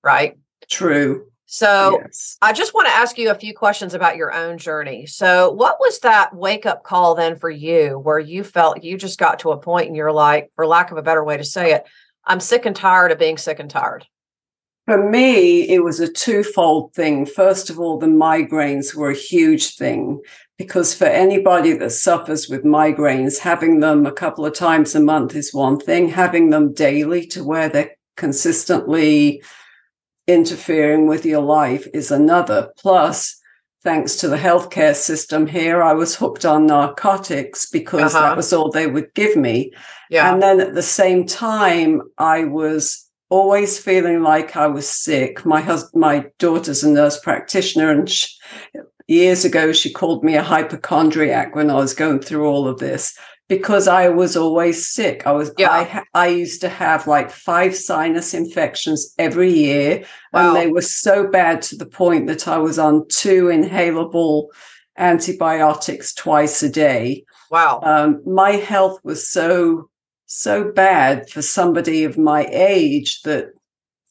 right? 0.06 0.38
True. 0.70 1.26
So 1.46 2.00
yes. 2.02 2.38
I 2.40 2.52
just 2.52 2.74
want 2.74 2.88
to 2.88 2.94
ask 2.94 3.18
you 3.18 3.30
a 3.30 3.34
few 3.34 3.54
questions 3.54 3.92
about 3.92 4.16
your 4.16 4.32
own 4.32 4.58
journey. 4.58 5.06
So 5.06 5.50
what 5.52 5.78
was 5.78 5.98
that 6.00 6.34
wake 6.34 6.66
up 6.66 6.82
call 6.82 7.14
then 7.14 7.36
for 7.36 7.50
you 7.50 7.98
where 7.98 8.18
you 8.18 8.42
felt 8.42 8.82
you 8.82 8.96
just 8.96 9.18
got 9.18 9.40
to 9.40 9.50
a 9.50 9.58
point 9.58 9.88
and 9.88 9.96
you're 9.96 10.12
like, 10.12 10.50
for 10.56 10.66
lack 10.66 10.90
of 10.90 10.96
a 10.96 11.02
better 11.02 11.24
way 11.24 11.36
to 11.36 11.44
say 11.44 11.72
it, 11.72 11.84
I'm 12.24 12.40
sick 12.40 12.66
and 12.66 12.74
tired 12.74 13.12
of 13.12 13.18
being 13.18 13.38
sick 13.38 13.60
and 13.60 13.70
tired? 13.70 14.06
For 14.86 15.10
me, 15.10 15.68
it 15.68 15.82
was 15.82 15.98
a 15.98 16.12
twofold 16.12 16.94
thing. 16.94 17.26
First 17.26 17.70
of 17.70 17.80
all, 17.80 17.98
the 17.98 18.06
migraines 18.06 18.94
were 18.94 19.10
a 19.10 19.14
huge 19.16 19.74
thing 19.74 20.20
because 20.58 20.94
for 20.94 21.06
anybody 21.06 21.72
that 21.74 21.90
suffers 21.90 22.48
with 22.48 22.64
migraines, 22.64 23.40
having 23.40 23.80
them 23.80 24.06
a 24.06 24.12
couple 24.12 24.46
of 24.46 24.54
times 24.54 24.94
a 24.94 25.00
month 25.00 25.34
is 25.34 25.52
one 25.52 25.78
thing, 25.78 26.08
having 26.08 26.50
them 26.50 26.72
daily 26.72 27.26
to 27.26 27.44
where 27.44 27.68
they're 27.68 27.96
consistently 28.16 29.42
interfering 30.26 31.06
with 31.06 31.24
your 31.24 31.42
life 31.42 31.86
is 31.92 32.10
another. 32.10 32.70
Plus, 32.78 33.40
thanks 33.82 34.16
to 34.16 34.28
the 34.28 34.36
healthcare 34.36 34.94
system 34.94 35.46
here, 35.46 35.82
I 35.82 35.92
was 35.92 36.16
hooked 36.16 36.44
on 36.44 36.66
narcotics 36.66 37.70
because 37.70 38.14
uh-huh. 38.14 38.28
that 38.28 38.36
was 38.36 38.52
all 38.52 38.70
they 38.70 38.86
would 38.86 39.14
give 39.14 39.36
me. 39.36 39.72
Yeah. 40.10 40.32
And 40.32 40.42
then 40.42 40.60
at 40.60 40.74
the 40.74 40.82
same 40.82 41.26
time, 41.26 42.02
I 42.18 42.44
was 42.44 43.08
always 43.28 43.78
feeling 43.78 44.22
like 44.22 44.56
I 44.56 44.66
was 44.66 44.88
sick. 44.88 45.44
My 45.44 45.60
husband, 45.60 46.00
my 46.00 46.26
daughter's 46.38 46.84
a 46.84 46.90
nurse 46.90 47.18
practitioner, 47.18 47.90
and 47.90 48.08
she, 48.08 48.28
years 49.08 49.44
ago 49.44 49.72
she 49.72 49.92
called 49.92 50.24
me 50.24 50.34
a 50.34 50.42
hypochondriac 50.42 51.54
when 51.54 51.70
I 51.70 51.74
was 51.74 51.94
going 51.94 52.20
through 52.20 52.46
all 52.46 52.66
of 52.66 52.78
this 52.78 53.16
because 53.48 53.86
I 53.86 54.08
was 54.08 54.36
always 54.36 54.90
sick. 54.90 55.26
I 55.26 55.32
was 55.32 55.52
yeah. 55.56 55.70
I 55.70 56.02
I 56.14 56.28
used 56.28 56.60
to 56.62 56.68
have 56.68 57.06
like 57.06 57.30
five 57.30 57.76
sinus 57.76 58.34
infections 58.34 59.14
every 59.18 59.52
year 59.52 60.04
wow. 60.32 60.48
and 60.48 60.56
they 60.56 60.70
were 60.70 60.82
so 60.82 61.28
bad 61.28 61.62
to 61.62 61.76
the 61.76 61.86
point 61.86 62.26
that 62.26 62.48
I 62.48 62.58
was 62.58 62.78
on 62.78 63.06
two 63.08 63.44
inhalable 63.44 64.48
antibiotics 64.98 66.12
twice 66.14 66.62
a 66.62 66.68
day. 66.68 67.24
Wow. 67.50 67.80
Um, 67.82 68.22
my 68.26 68.52
health 68.52 69.00
was 69.04 69.28
so 69.28 69.90
so 70.26 70.72
bad 70.72 71.30
for 71.30 71.42
somebody 71.42 72.02
of 72.02 72.18
my 72.18 72.46
age 72.50 73.22
that 73.22 73.50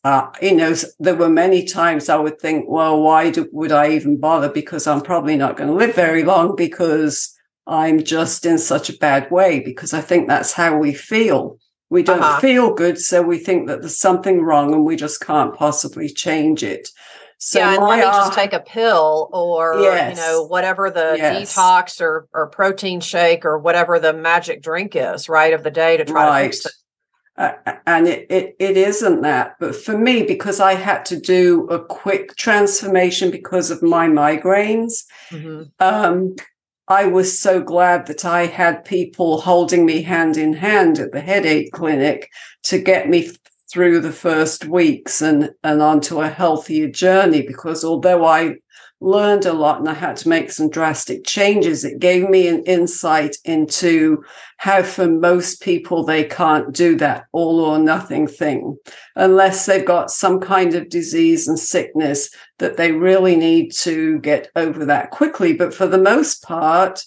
uh, 0.05 0.29
you 0.39 0.55
know, 0.55 0.71
there 0.99 1.15
were 1.15 1.27
many 1.27 1.65
times 1.65 2.09
I 2.09 2.17
would 2.17 2.39
think, 2.39 2.65
well, 2.69 3.01
why 3.01 3.31
do, 3.31 3.49
would 3.51 3.71
I 3.71 3.89
even 3.93 4.19
bother? 4.19 4.49
Because 4.49 4.85
I'm 4.85 5.01
probably 5.01 5.35
not 5.35 5.57
going 5.57 5.67
to 5.67 5.75
live 5.75 5.95
very 5.95 6.23
long 6.23 6.55
because 6.55 7.34
I'm 7.67 8.03
just 8.03 8.45
in 8.45 8.57
such 8.57 8.89
a 8.89 8.97
bad 8.97 9.31
way 9.31 9.59
because 9.59 9.93
I 9.93 10.01
think 10.01 10.27
that's 10.27 10.53
how 10.53 10.77
we 10.77 10.93
feel. 10.93 11.57
We 11.89 12.03
don't 12.03 12.21
uh-huh. 12.21 12.39
feel 12.39 12.73
good, 12.73 12.99
so 12.99 13.21
we 13.21 13.37
think 13.37 13.67
that 13.67 13.81
there's 13.81 13.99
something 13.99 14.41
wrong 14.41 14.73
and 14.73 14.83
we 14.83 14.95
just 14.95 15.21
can't 15.21 15.53
possibly 15.53 16.09
change 16.09 16.63
it. 16.63 16.89
So 17.37 17.59
yeah, 17.59 17.75
and 17.75 17.83
let 17.83 17.99
me 17.99 18.03
just 18.03 18.33
take 18.33 18.53
a 18.53 18.59
pill 18.59 19.29
or 19.33 19.79
yes, 19.79 20.17
you 20.17 20.23
know 20.23 20.43
whatever 20.43 20.89
the 20.89 21.15
yes. 21.17 21.53
detox 21.53 22.01
or 22.01 22.27
or 22.33 22.47
protein 22.47 23.01
shake 23.01 23.45
or 23.45 23.59
whatever 23.59 23.99
the 23.99 24.13
magic 24.13 24.61
drink 24.61 24.95
is, 24.95 25.27
right, 25.27 25.53
of 25.53 25.63
the 25.63 25.71
day 25.71 25.97
to 25.97 26.05
try 26.05 26.27
right. 26.27 26.51
to 26.51 26.57
fix 26.57 26.65
it. 26.65 26.71
Uh, 27.37 27.51
and 27.85 28.07
it, 28.07 28.25
it 28.31 28.55
it 28.59 28.77
isn't 28.77 29.21
that, 29.21 29.57
but 29.59 29.75
for 29.75 29.97
me, 29.97 30.23
because 30.23 30.61
I 30.61 30.75
had 30.75 31.03
to 31.05 31.19
do 31.19 31.67
a 31.67 31.83
quick 31.83 32.35
transformation 32.37 33.29
because 33.29 33.69
of 33.69 33.83
my 33.83 34.07
migraines, 34.07 35.03
mm-hmm. 35.29 35.63
um, 35.79 36.35
I 36.87 37.07
was 37.07 37.39
so 37.39 37.61
glad 37.61 38.05
that 38.07 38.25
I 38.25 38.45
had 38.45 38.85
people 38.85 39.41
holding 39.41 39.85
me 39.85 40.03
hand 40.03 40.37
in 40.37 40.53
hand 40.53 40.99
at 40.99 41.11
the 41.11 41.21
headache 41.21 41.71
clinic 41.71 42.29
to 42.63 42.79
get 42.79 43.09
me 43.09 43.31
through 43.71 43.99
the 44.01 44.11
first 44.11 44.65
weeks 44.65 45.21
and, 45.21 45.51
and 45.63 45.81
onto 45.81 46.21
a 46.21 46.29
healthier 46.29 46.87
journey. 46.87 47.41
Because 47.41 47.83
although 47.83 48.23
I 48.23 48.57
learned 49.05 49.45
a 49.45 49.53
lot 49.53 49.79
and 49.79 49.87
I 49.87 49.93
had 49.93 50.17
to 50.17 50.29
make 50.29 50.51
some 50.51 50.69
drastic 50.69 51.25
changes. 51.25 51.85
It 51.85 51.99
gave 51.99 52.27
me 52.27 52.47
an 52.47 52.63
insight 52.63 53.37
into 53.45 54.23
how, 54.57 54.81
for 54.81 55.07
most 55.07 55.61
people, 55.61 56.03
they 56.03 56.23
can't 56.23 56.73
do 56.73 56.97
that 56.97 57.25
all 57.31 57.59
or 57.59 57.77
nothing 57.77 58.27
thing 58.27 58.77
unless 59.15 59.65
they've 59.65 59.85
got 59.85 60.09
some 60.09 60.39
kind 60.39 60.73
of 60.73 60.89
disease 60.89 61.47
and 61.47 61.59
sickness 61.59 62.33
that 62.57 62.77
they 62.77 62.91
really 62.91 63.35
need 63.35 63.71
to 63.73 64.17
get 64.19 64.49
over 64.55 64.85
that 64.85 65.11
quickly. 65.11 65.53
But 65.53 65.73
for 65.73 65.85
the 65.85 65.99
most 65.99 66.41
part, 66.41 67.03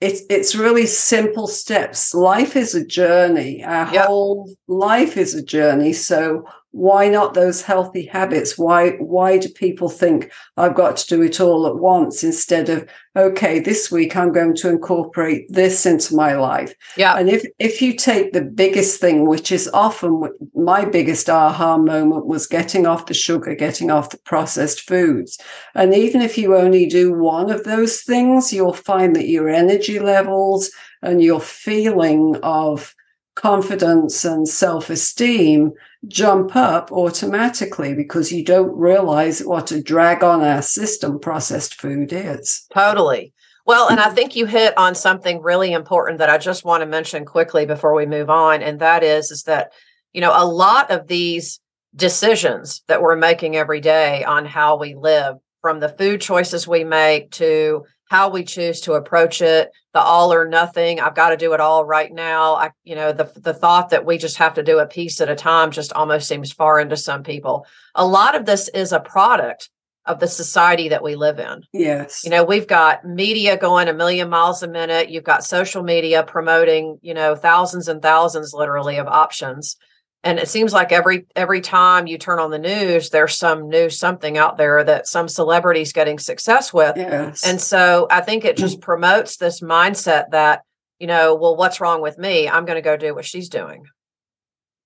it's 0.00 0.22
it's 0.30 0.54
really 0.54 0.86
simple 0.86 1.46
steps. 1.46 2.14
Life 2.14 2.56
is 2.56 2.74
a 2.74 2.86
journey. 2.86 3.62
Our 3.62 3.92
yep. 3.92 4.06
whole 4.06 4.50
life 4.66 5.18
is 5.18 5.34
a 5.34 5.42
journey. 5.42 5.92
So 5.92 6.46
why 6.72 7.08
not 7.08 7.34
those 7.34 7.62
healthy 7.62 8.06
habits? 8.06 8.56
Why 8.56 8.90
why 8.92 9.38
do 9.38 9.48
people 9.48 9.88
think 9.88 10.30
i've 10.56 10.74
got 10.74 10.96
to 10.98 11.06
do 11.08 11.22
it 11.22 11.40
all 11.40 11.66
at 11.66 11.76
once 11.76 12.22
instead 12.22 12.68
of 12.68 12.88
okay 13.16 13.58
this 13.58 13.90
week 13.90 14.14
i'm 14.14 14.32
going 14.32 14.54
to 14.54 14.68
incorporate 14.68 15.46
this 15.48 15.84
into 15.84 16.14
my 16.14 16.34
life? 16.34 16.74
Yeah. 16.96 17.16
And 17.16 17.28
if 17.28 17.44
if 17.58 17.82
you 17.82 17.94
take 17.94 18.32
the 18.32 18.42
biggest 18.42 19.00
thing 19.00 19.26
which 19.26 19.50
is 19.50 19.68
often 19.74 20.22
my 20.54 20.84
biggest 20.84 21.28
aha 21.28 21.76
moment 21.76 22.26
was 22.26 22.46
getting 22.46 22.86
off 22.86 23.06
the 23.06 23.14
sugar 23.14 23.54
getting 23.54 23.90
off 23.90 24.10
the 24.10 24.18
processed 24.18 24.82
foods. 24.82 25.38
And 25.74 25.92
even 25.92 26.22
if 26.22 26.38
you 26.38 26.56
only 26.56 26.86
do 26.86 27.12
one 27.12 27.50
of 27.50 27.64
those 27.64 28.02
things 28.02 28.52
you'll 28.52 28.72
find 28.72 29.16
that 29.16 29.28
your 29.28 29.48
energy 29.48 29.98
levels 29.98 30.70
and 31.02 31.22
your 31.22 31.40
feeling 31.40 32.36
of 32.42 32.94
confidence 33.34 34.24
and 34.24 34.48
self-esteem 34.48 35.72
jump 36.08 36.56
up 36.56 36.90
automatically 36.92 37.94
because 37.94 38.32
you 38.32 38.44
don't 38.44 38.76
realize 38.76 39.40
what 39.40 39.70
a 39.70 39.82
drag 39.82 40.22
on 40.22 40.42
our 40.42 40.62
system 40.62 41.18
processed 41.18 41.80
food 41.80 42.12
is. 42.12 42.66
Totally. 42.74 43.32
Well, 43.66 43.88
and 43.88 44.00
I 44.00 44.10
think 44.10 44.34
you 44.34 44.46
hit 44.46 44.76
on 44.76 44.94
something 44.94 45.42
really 45.42 45.72
important 45.72 46.18
that 46.18 46.30
I 46.30 46.38
just 46.38 46.64
want 46.64 46.80
to 46.82 46.86
mention 46.86 47.24
quickly 47.24 47.66
before 47.66 47.94
we 47.94 48.06
move 48.06 48.30
on. 48.30 48.62
And 48.62 48.80
that 48.80 49.04
is, 49.04 49.30
is 49.30 49.44
that, 49.44 49.72
you 50.12 50.20
know, 50.20 50.32
a 50.34 50.46
lot 50.46 50.90
of 50.90 51.06
these 51.06 51.60
decisions 51.94 52.82
that 52.88 53.02
we're 53.02 53.16
making 53.16 53.56
every 53.56 53.80
day 53.80 54.24
on 54.24 54.44
how 54.44 54.78
we 54.78 54.94
live, 54.94 55.36
from 55.60 55.80
the 55.80 55.90
food 55.90 56.20
choices 56.20 56.66
we 56.66 56.84
make 56.84 57.30
to 57.32 57.84
how 58.10 58.28
we 58.28 58.44
choose 58.44 58.80
to 58.82 58.94
approach 58.94 59.40
it 59.40 59.70
the 59.94 60.00
all 60.00 60.32
or 60.32 60.46
nothing 60.46 61.00
i've 61.00 61.14
got 61.14 61.30
to 61.30 61.36
do 61.36 61.52
it 61.54 61.60
all 61.60 61.84
right 61.84 62.12
now. 62.12 62.54
I 62.54 62.70
you 62.84 62.94
know 62.94 63.12
the 63.12 63.30
the 63.36 63.54
thought 63.54 63.90
that 63.90 64.04
we 64.04 64.18
just 64.18 64.36
have 64.36 64.54
to 64.54 64.62
do 64.62 64.78
a 64.78 64.86
piece 64.86 65.20
at 65.20 65.28
a 65.28 65.34
time 65.34 65.70
just 65.70 65.92
almost 65.92 66.28
seems 66.28 66.52
foreign 66.52 66.88
to 66.90 66.96
some 66.96 67.22
people. 67.22 67.66
A 67.94 68.06
lot 68.06 68.36
of 68.36 68.46
this 68.46 68.68
is 68.68 68.92
a 68.92 69.00
product 69.00 69.70
of 70.06 70.18
the 70.18 70.28
society 70.28 70.88
that 70.88 71.02
we 71.02 71.14
live 71.14 71.38
in. 71.38 71.62
Yes. 71.72 72.22
You 72.24 72.30
know 72.30 72.44
we've 72.44 72.66
got 72.66 73.04
media 73.04 73.56
going 73.56 73.88
a 73.88 73.94
million 73.94 74.28
miles 74.28 74.62
a 74.62 74.68
minute. 74.68 75.10
You've 75.10 75.24
got 75.24 75.44
social 75.44 75.82
media 75.82 76.22
promoting 76.22 76.98
you 77.02 77.14
know 77.14 77.34
thousands 77.34 77.88
and 77.88 78.02
thousands 78.02 78.52
literally 78.52 78.98
of 78.98 79.06
options 79.06 79.76
and 80.22 80.38
it 80.38 80.48
seems 80.48 80.72
like 80.72 80.92
every 80.92 81.26
every 81.34 81.60
time 81.60 82.06
you 82.06 82.18
turn 82.18 82.38
on 82.38 82.50
the 82.50 82.58
news 82.58 83.10
there's 83.10 83.36
some 83.36 83.68
new 83.68 83.88
something 83.88 84.36
out 84.36 84.58
there 84.58 84.84
that 84.84 85.06
some 85.06 85.28
celebrity's 85.28 85.92
getting 85.92 86.18
success 86.18 86.72
with. 86.72 86.96
Yes. 86.96 87.46
and 87.46 87.60
so 87.60 88.06
i 88.10 88.20
think 88.20 88.44
it 88.44 88.56
just 88.56 88.80
promotes 88.80 89.36
this 89.36 89.60
mindset 89.60 90.30
that 90.30 90.62
you 90.98 91.06
know 91.06 91.34
well 91.34 91.56
what's 91.56 91.80
wrong 91.80 92.02
with 92.02 92.18
me? 92.18 92.48
I'm 92.48 92.64
going 92.64 92.76
to 92.76 92.82
go 92.82 92.96
do 92.96 93.14
what 93.14 93.24
she's 93.24 93.48
doing. 93.48 93.84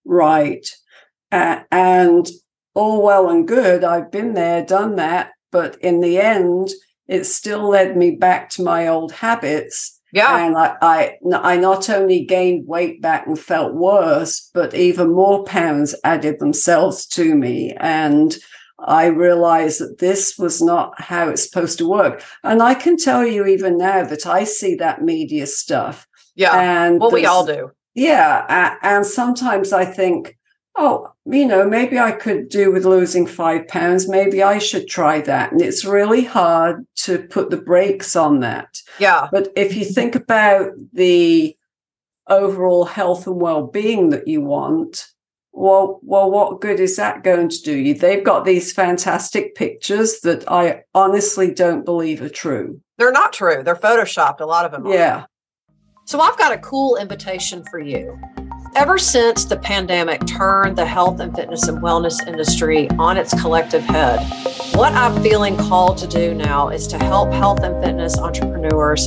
Right. 0.05 0.69
Uh, 1.33 1.61
and 1.71 2.29
all 2.75 3.03
well 3.03 3.31
and 3.31 3.47
good 3.49 3.85
i've 3.85 4.11
been 4.11 4.35
there 4.35 4.64
done 4.64 4.97
that 4.97 5.31
but 5.53 5.76
in 5.81 6.00
the 6.00 6.19
end 6.19 6.69
it 7.07 7.25
still 7.25 7.69
led 7.69 7.97
me 7.97 8.11
back 8.11 8.50
to 8.50 8.62
my 8.62 8.87
old 8.88 9.12
habits 9.12 9.94
yeah. 10.14 10.47
And 10.47 10.56
I, 10.56 10.76
I, 10.80 11.16
I 11.35 11.56
not 11.56 11.90
only 11.90 12.25
gained 12.25 12.68
weight 12.68 13.02
back 13.02 13.26
and 13.26 13.37
felt 13.38 13.75
worse, 13.75 14.49
but 14.54 14.73
even 14.73 15.12
more 15.12 15.42
pounds 15.42 15.92
added 16.04 16.38
themselves 16.38 17.04
to 17.09 17.35
me. 17.35 17.75
And 17.78 18.37
I 18.78 19.06
realized 19.06 19.80
that 19.80 19.99
this 19.99 20.38
was 20.38 20.62
not 20.62 21.00
how 21.00 21.30
it's 21.30 21.42
supposed 21.42 21.78
to 21.78 21.88
work. 21.88 22.23
And 22.44 22.62
I 22.62 22.75
can 22.75 22.97
tell 22.97 23.26
you 23.26 23.44
even 23.44 23.76
now 23.76 24.04
that 24.04 24.25
I 24.25 24.44
see 24.44 24.76
that 24.76 25.02
media 25.02 25.49
stuff. 25.49 26.06
Yeah. 26.37 26.54
And 26.54 27.00
well, 27.00 27.11
we 27.11 27.26
all 27.26 27.44
do. 27.44 27.73
Yeah. 27.94 28.76
And 28.83 29.04
sometimes 29.04 29.73
I 29.73 29.85
think, 29.85 30.38
oh, 30.76 31.13
you 31.26 31.47
know, 31.47 31.66
maybe 31.66 31.99
I 31.99 32.12
could 32.12 32.49
do 32.49 32.71
with 32.71 32.85
losing 32.85 33.26
five 33.26 33.66
pounds. 33.69 34.09
Maybe 34.09 34.43
I 34.43 34.59
should 34.59 34.88
try 34.88 35.21
that. 35.23 35.52
And 35.52 35.62
it's 35.62 35.85
really 35.85 36.25
hard 36.25 36.87
to 36.97 37.19
put 37.19 37.50
the 37.50 37.57
brakes 37.57 38.14
on 38.14 38.40
that. 38.40 38.81
Yeah. 38.99 39.28
But 39.33 39.49
if 39.57 39.75
you 39.75 39.85
think 39.85 40.14
about 40.14 40.73
the 40.93 41.57
overall 42.28 42.85
health 42.85 43.26
and 43.26 43.40
well-being 43.40 44.11
that 44.11 44.28
you 44.28 44.43
want, 44.43 45.07
well, 45.52 46.00
well, 46.02 46.31
what 46.31 46.61
good 46.61 46.81
is 46.81 46.97
that 46.97 47.23
going 47.23 47.49
to 47.49 47.62
do 47.62 47.76
you? 47.76 47.95
They've 47.95 48.25
got 48.25 48.45
these 48.45 48.73
fantastic 48.73 49.54
pictures 49.54 50.21
that 50.21 50.50
I 50.50 50.83
honestly 50.95 51.54
don't 51.54 51.85
believe 51.85 52.21
are 52.21 52.28
true. 52.28 52.81
They're 52.99 53.12
not 53.12 53.33
true. 53.33 53.62
They're 53.62 53.76
photoshopped. 53.76 54.40
A 54.40 54.47
lot 54.47 54.66
of 54.66 54.73
them. 54.73 54.87
Are. 54.87 54.93
Yeah. 54.93 55.25
So 56.07 56.21
I've 56.21 56.37
got 56.37 56.52
a 56.52 56.59
cool 56.59 56.97
invitation 56.97 57.64
for 57.71 57.78
you. 57.78 58.21
Ever 58.76 58.99
since 58.99 59.45
the 59.45 59.57
pandemic 59.57 60.26
turned 60.26 60.76
the 60.76 60.85
health 60.85 61.21
and 61.21 61.33
fitness 61.33 61.69
and 61.69 61.78
wellness 61.81 62.26
industry 62.26 62.90
on 62.99 63.16
its 63.16 63.33
collective 63.40 63.85
head, 63.85 64.19
what 64.75 64.93
I'm 64.95 65.23
feeling 65.23 65.57
called 65.57 65.97
to 65.99 66.09
do 66.09 66.35
now 66.35 66.71
is 66.71 66.88
to 66.88 66.99
help 66.99 67.33
health 67.33 67.62
and 67.62 67.81
fitness 67.85 68.19
entrepreneurs 68.19 69.07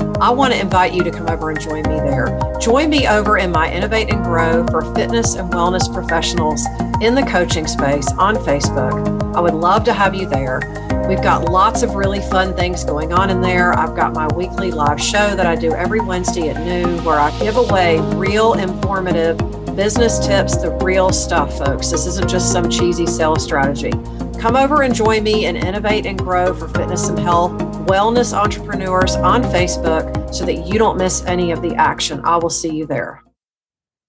I 0.21 0.29
want 0.29 0.53
to 0.53 0.59
invite 0.59 0.93
you 0.93 1.03
to 1.03 1.09
come 1.09 1.27
over 1.27 1.49
and 1.49 1.59
join 1.59 1.81
me 1.89 1.95
there. 1.95 2.39
Join 2.59 2.91
me 2.91 3.07
over 3.07 3.39
in 3.39 3.49
my 3.49 3.73
Innovate 3.73 4.13
and 4.13 4.23
Grow 4.23 4.63
for 4.67 4.83
fitness 4.93 5.33
and 5.33 5.51
wellness 5.51 5.91
professionals 5.91 6.63
in 7.01 7.15
the 7.15 7.23
coaching 7.23 7.65
space 7.65 8.07
on 8.19 8.35
Facebook. 8.35 9.35
I 9.35 9.39
would 9.39 9.55
love 9.55 9.83
to 9.85 9.93
have 9.93 10.13
you 10.13 10.29
there. 10.29 10.61
We've 11.09 11.23
got 11.23 11.49
lots 11.49 11.81
of 11.81 11.95
really 11.95 12.19
fun 12.19 12.55
things 12.55 12.83
going 12.83 13.11
on 13.11 13.31
in 13.31 13.41
there. 13.41 13.73
I've 13.73 13.95
got 13.95 14.13
my 14.13 14.27
weekly 14.35 14.69
live 14.69 15.01
show 15.01 15.35
that 15.35 15.47
I 15.47 15.55
do 15.55 15.73
every 15.73 16.01
Wednesday 16.01 16.49
at 16.49 16.63
noon 16.63 17.03
where 17.03 17.17
I 17.17 17.35
give 17.39 17.57
away 17.57 17.99
real 18.15 18.53
informative 18.53 19.39
business 19.75 20.19
tips, 20.19 20.55
the 20.57 20.69
real 20.83 21.09
stuff, 21.11 21.57
folks. 21.57 21.89
This 21.89 22.05
isn't 22.05 22.29
just 22.29 22.51
some 22.51 22.69
cheesy 22.69 23.07
sales 23.07 23.43
strategy. 23.43 23.91
Come 24.39 24.55
over 24.55 24.83
and 24.83 24.93
join 24.93 25.23
me 25.23 25.45
and 25.45 25.57
innovate 25.57 26.05
and 26.05 26.19
grow 26.19 26.53
for 26.53 26.67
fitness 26.67 27.09
and 27.09 27.17
health, 27.17 27.59
wellness 27.85 28.33
entrepreneurs 28.37 29.15
on 29.15 29.43
Facebook 29.43 30.33
so 30.33 30.45
that 30.45 30.65
you 30.65 30.77
don't 30.77 30.97
miss 30.97 31.23
any 31.25 31.51
of 31.51 31.61
the 31.61 31.75
action. 31.75 32.21
I 32.23 32.37
will 32.37 32.49
see 32.49 32.75
you 32.75 32.85
there. 32.85 33.21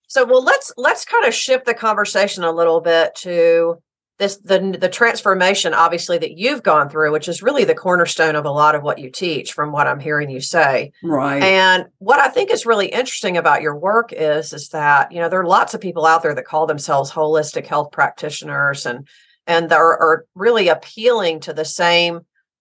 So, 0.09 0.25
well, 0.25 0.45
let's 0.45 0.73
let's 0.77 1.05
kind 1.05 1.27
of 1.27 1.35
shift 1.35 1.65
the 1.65 1.75
conversation 1.75 2.45
a 2.45 2.53
little 2.53 2.81
bit 2.81 3.15
to 3.17 3.83
this 4.19 4.37
the 4.37 4.77
the 4.81 4.89
transformation 4.89 5.75
obviously 5.75 6.17
that 6.19 6.39
you've 6.39 6.63
gone 6.63 6.89
through 6.89 7.11
which 7.11 7.29
is 7.29 7.43
really 7.43 7.65
the 7.65 7.75
cornerstone 7.75 8.37
of 8.37 8.45
a 8.45 8.51
lot 8.51 8.75
of 8.75 8.83
what 8.83 8.99
you 8.99 9.11
teach 9.11 9.53
from 9.53 9.73
what 9.73 9.87
i'm 9.87 9.99
hearing 9.99 10.31
you 10.31 10.41
say 10.41 10.93
right 11.03 11.43
and 11.43 11.87
what 11.99 12.21
i 12.21 12.29
think 12.29 12.51
is 12.51 12.65
really 12.67 12.87
interesting 12.87 13.37
about 13.37 13.63
your 13.63 13.77
work 13.77 14.13
is 14.13 14.53
is 14.53 14.69
that 14.69 15.11
you 15.11 15.19
know 15.19 15.29
there 15.29 15.41
are 15.41 15.47
lots 15.47 15.75
of 15.75 15.81
people 15.81 16.07
out 16.07 16.23
there 16.23 16.35
that 16.35 16.45
call 16.45 16.67
themselves 16.67 17.11
holistic 17.11 17.67
health 17.67 17.91
practitioners 17.91 18.87
and 18.87 19.09
and 19.47 19.69
they're 19.69 19.81
are 19.81 20.25
really 20.35 20.69
appealing 20.69 21.41
to 21.41 21.53
the 21.53 21.65
same 21.65 22.21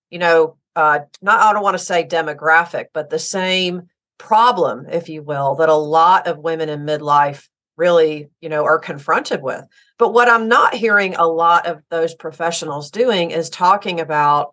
you 0.09 0.17
know 0.17 0.57
uh 0.75 0.99
not 1.21 1.41
i 1.41 1.53
don't 1.53 1.63
want 1.63 1.77
to 1.77 1.83
say 1.83 2.05
demographic 2.05 2.85
but 2.93 3.09
the 3.09 3.19
same 3.19 3.83
problem 4.17 4.85
if 4.91 5.09
you 5.09 5.23
will 5.23 5.55
that 5.55 5.69
a 5.69 5.75
lot 5.75 6.27
of 6.27 6.37
women 6.37 6.69
in 6.69 6.85
midlife 6.85 7.47
really 7.75 8.29
you 8.39 8.49
know 8.49 8.63
are 8.63 8.77
confronted 8.77 9.41
with. 9.41 9.65
But 9.97 10.13
what 10.13 10.29
i'm 10.29 10.47
not 10.47 10.75
hearing 10.75 11.15
a 11.15 11.27
lot 11.27 11.65
of 11.65 11.81
those 11.89 12.13
professionals 12.13 12.91
doing 12.91 13.31
is 13.31 13.49
talking 13.49 13.99
about 13.99 14.51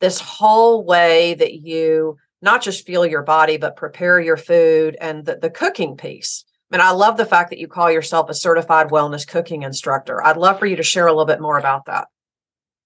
this 0.00 0.20
whole 0.20 0.84
way 0.84 1.34
that 1.34 1.54
you 1.54 2.16
not 2.40 2.62
just 2.62 2.86
feel 2.86 3.04
your 3.04 3.22
body 3.22 3.56
but 3.56 3.74
prepare 3.74 4.20
your 4.20 4.36
food 4.36 4.96
and 5.00 5.24
the, 5.24 5.36
the 5.36 5.50
cooking 5.50 5.96
piece. 5.96 6.44
And 6.70 6.80
i 6.80 6.92
love 6.92 7.16
the 7.16 7.26
fact 7.26 7.50
that 7.50 7.58
you 7.58 7.66
call 7.66 7.90
yourself 7.90 8.30
a 8.30 8.34
certified 8.34 8.90
wellness 8.90 9.26
cooking 9.26 9.62
instructor. 9.62 10.24
I'd 10.24 10.36
love 10.36 10.60
for 10.60 10.66
you 10.66 10.76
to 10.76 10.84
share 10.84 11.08
a 11.08 11.12
little 11.12 11.26
bit 11.26 11.40
more 11.40 11.58
about 11.58 11.86
that 11.86 12.06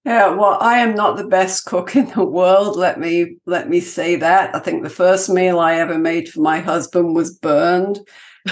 yeah, 0.05 0.31
well, 0.31 0.59
I 0.61 0.79
am 0.79 0.95
not 0.95 1.17
the 1.17 1.27
best 1.27 1.65
cook 1.65 1.95
in 1.97 2.07
the 2.11 2.25
world. 2.25 2.77
Let 2.77 2.99
me 2.99 3.37
let 3.47 3.69
me 3.69 3.81
say 3.81 4.17
that. 4.17 4.55
I 4.55 4.59
think 4.59 4.83
the 4.83 4.91
first 4.91 5.31
meal 5.31 5.59
I 5.59 5.75
ever 5.75 5.99
made 5.99 6.29
for 6.29 6.41
my 6.41 6.61
husband 6.61 7.15
was 7.15 7.39
burned 7.39 8.01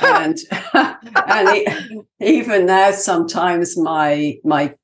and 0.03 0.39
and 0.75 1.49
it, 1.49 2.07
even 2.21 2.67
now 2.67 2.91
sometimes 2.93 3.77
my 3.77 4.37
my 4.45 4.75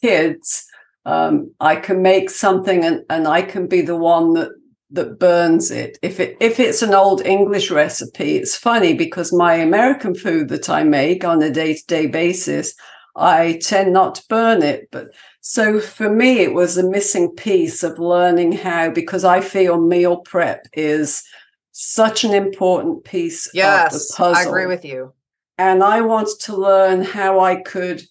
kids 0.00 0.64
um, 1.04 1.54
I 1.58 1.76
can 1.76 2.02
make 2.02 2.28
something 2.28 2.84
and, 2.84 3.02
and 3.08 3.26
I 3.26 3.42
can 3.42 3.66
be 3.66 3.80
the 3.80 3.96
one 3.96 4.34
that 4.34 4.50
that 4.90 5.18
burns 5.18 5.70
it. 5.70 5.98
If 6.02 6.20
it 6.20 6.36
if 6.40 6.60
it's 6.60 6.82
an 6.82 6.94
old 6.94 7.24
English 7.24 7.70
recipe, 7.70 8.36
it's 8.36 8.56
funny 8.56 8.94
because 8.94 9.32
my 9.32 9.54
American 9.54 10.14
food 10.14 10.48
that 10.48 10.68
I 10.68 10.84
make 10.84 11.24
on 11.24 11.42
a 11.42 11.50
day-to-day 11.50 12.06
basis, 12.06 12.74
I 13.16 13.58
tend 13.62 13.92
not 13.92 14.16
to 14.16 14.24
burn 14.28 14.62
it. 14.62 14.88
But 14.92 15.08
so 15.48 15.80
for 15.80 16.10
me, 16.10 16.40
it 16.40 16.52
was 16.52 16.76
a 16.76 16.86
missing 16.86 17.30
piece 17.30 17.82
of 17.82 17.98
learning 17.98 18.52
how 18.52 18.90
because 18.90 19.24
I 19.24 19.40
feel 19.40 19.80
meal 19.80 20.18
prep 20.18 20.66
is 20.74 21.24
such 21.72 22.22
an 22.22 22.34
important 22.34 23.04
piece 23.04 23.48
yes, 23.54 23.94
of 23.94 23.98
the 23.98 24.14
puzzle. 24.14 24.36
I 24.36 24.46
agree 24.46 24.66
with 24.66 24.84
you. 24.84 25.14
And 25.56 25.82
I 25.82 26.02
wanted 26.02 26.38
to 26.40 26.54
learn 26.54 27.02
how 27.02 27.40
I 27.40 27.62
could 27.62 28.02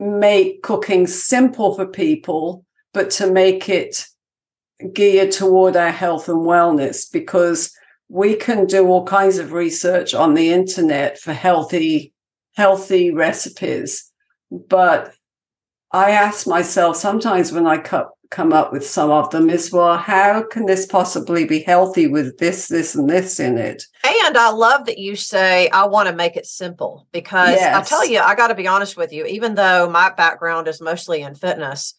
make 0.00 0.62
cooking 0.62 1.06
simple 1.06 1.74
for 1.74 1.84
people, 1.84 2.64
but 2.94 3.10
to 3.10 3.30
make 3.30 3.68
it 3.68 4.06
geared 4.94 5.30
toward 5.32 5.76
our 5.76 5.92
health 5.92 6.26
and 6.30 6.38
wellness 6.38 7.04
because 7.12 7.70
we 8.08 8.34
can 8.34 8.64
do 8.64 8.86
all 8.86 9.04
kinds 9.04 9.36
of 9.36 9.52
research 9.52 10.14
on 10.14 10.32
the 10.32 10.54
internet 10.54 11.18
for 11.18 11.34
healthy 11.34 12.14
healthy 12.54 13.10
recipes 13.12 14.10
but 14.50 15.12
i 15.92 16.10
ask 16.10 16.46
myself 16.46 16.96
sometimes 16.96 17.52
when 17.52 17.66
i 17.66 17.78
cut 17.78 18.10
come 18.30 18.52
up 18.52 18.72
with 18.72 18.86
some 18.86 19.10
of 19.10 19.30
them 19.30 19.48
is 19.48 19.72
well 19.72 19.96
how 19.96 20.42
can 20.42 20.66
this 20.66 20.84
possibly 20.84 21.46
be 21.46 21.60
healthy 21.60 22.06
with 22.06 22.36
this 22.38 22.68
this 22.68 22.94
and 22.94 23.08
this 23.08 23.40
in 23.40 23.56
it 23.56 23.82
and 24.04 24.36
i 24.36 24.50
love 24.50 24.84
that 24.84 24.98
you 24.98 25.16
say 25.16 25.68
i 25.70 25.86
want 25.86 26.08
to 26.08 26.14
make 26.14 26.36
it 26.36 26.44
simple 26.44 27.06
because 27.10 27.54
yes. 27.54 27.74
i 27.74 27.82
tell 27.88 28.06
you 28.06 28.18
i 28.20 28.34
got 28.34 28.48
to 28.48 28.54
be 28.54 28.66
honest 28.66 28.96
with 28.98 29.12
you 29.12 29.24
even 29.24 29.54
though 29.54 29.88
my 29.88 30.10
background 30.10 30.68
is 30.68 30.80
mostly 30.80 31.22
in 31.22 31.34
fitness 31.34 31.94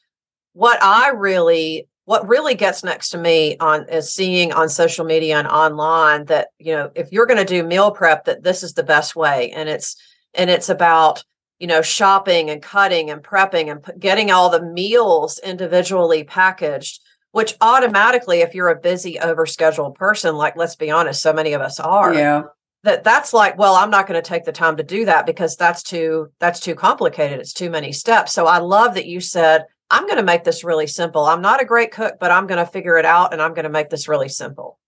what 0.54 0.82
i 0.84 1.10
really 1.10 1.88
what 2.06 2.28
really 2.28 2.56
gets 2.56 2.84
next 2.84 3.10
to 3.10 3.20
me 3.20 3.56
on 3.60 3.88
is 3.88 4.12
seeing 4.12 4.52
on 4.52 4.68
social 4.70 5.06
media 5.06 5.38
and 5.38 5.48
online 5.48 6.26
that 6.26 6.50
you 6.60 6.74
know 6.74 6.92
if 6.96 7.12
you're 7.12 7.28
going 7.28 7.38
to 7.38 7.46
do 7.46 7.64
meal 7.64 7.92
prep 7.92 8.26
that 8.26 8.44
this 8.44 8.62
is 8.62 8.74
the 8.74 8.84
best 8.84 9.16
way 9.16 9.52
and 9.52 9.68
it's 9.68 9.96
and 10.34 10.50
it's 10.50 10.70
about 10.70 11.24
you 11.60 11.68
know, 11.68 11.82
shopping 11.82 12.50
and 12.50 12.62
cutting 12.62 13.10
and 13.10 13.22
prepping 13.22 13.70
and 13.70 14.00
getting 14.00 14.32
all 14.32 14.50
the 14.50 14.62
meals 14.62 15.40
individually 15.40 16.24
packaged, 16.24 17.02
which 17.32 17.56
automatically, 17.62 18.40
if 18.40 18.56
you're 18.56 18.70
a 18.70 18.80
busy, 18.80 19.16
overscheduled 19.22 19.96
person, 19.96 20.36
like 20.36 20.56
let's 20.56 20.76
be 20.76 20.90
honest, 20.90 21.22
so 21.22 21.34
many 21.34 21.54
of 21.54 21.62
us 21.62 21.80
are. 21.80 22.14
Yeah. 22.14 22.44
That 22.84 23.04
that's 23.04 23.34
like, 23.34 23.58
well, 23.58 23.76
I'm 23.76 23.90
not 23.90 24.08
going 24.08 24.22
to 24.22 24.28
take 24.28 24.46
the 24.46 24.54
time 24.54 24.78
to 24.78 24.84
do 24.84 25.04
that 25.04 25.26
because 25.26 25.58
that's 25.58 25.84
too 25.84 26.32
that's 26.40 26.62
too 26.62 26.76
complicated. 26.76 27.40
It's 27.40 27.52
too 27.52 27.70
many 27.70 27.92
steps. 27.92 28.32
So 28.32 28.48
I 28.48 28.60
love 28.60 28.94
that 28.94 29.06
you 29.06 29.20
said, 29.20 29.66
I'm 29.90 30.06
going 30.06 30.18
to 30.18 30.24
make 30.24 30.46
this 30.46 30.64
really 30.64 30.88
simple. 30.88 31.26
I'm 31.26 31.42
not 31.42 31.62
a 31.62 31.66
great 31.66 31.92
cook, 31.92 32.16
but 32.22 32.32
I'm 32.32 32.48
going 32.48 32.64
to 32.64 32.72
figure 32.72 32.98
it 32.98 33.06
out 33.06 33.34
and 33.34 33.42
I'm 33.42 33.54
going 33.54 33.64
to 33.64 33.70
make 33.70 33.90
this 33.90 34.08
really 34.08 34.30
simple. 34.30 34.79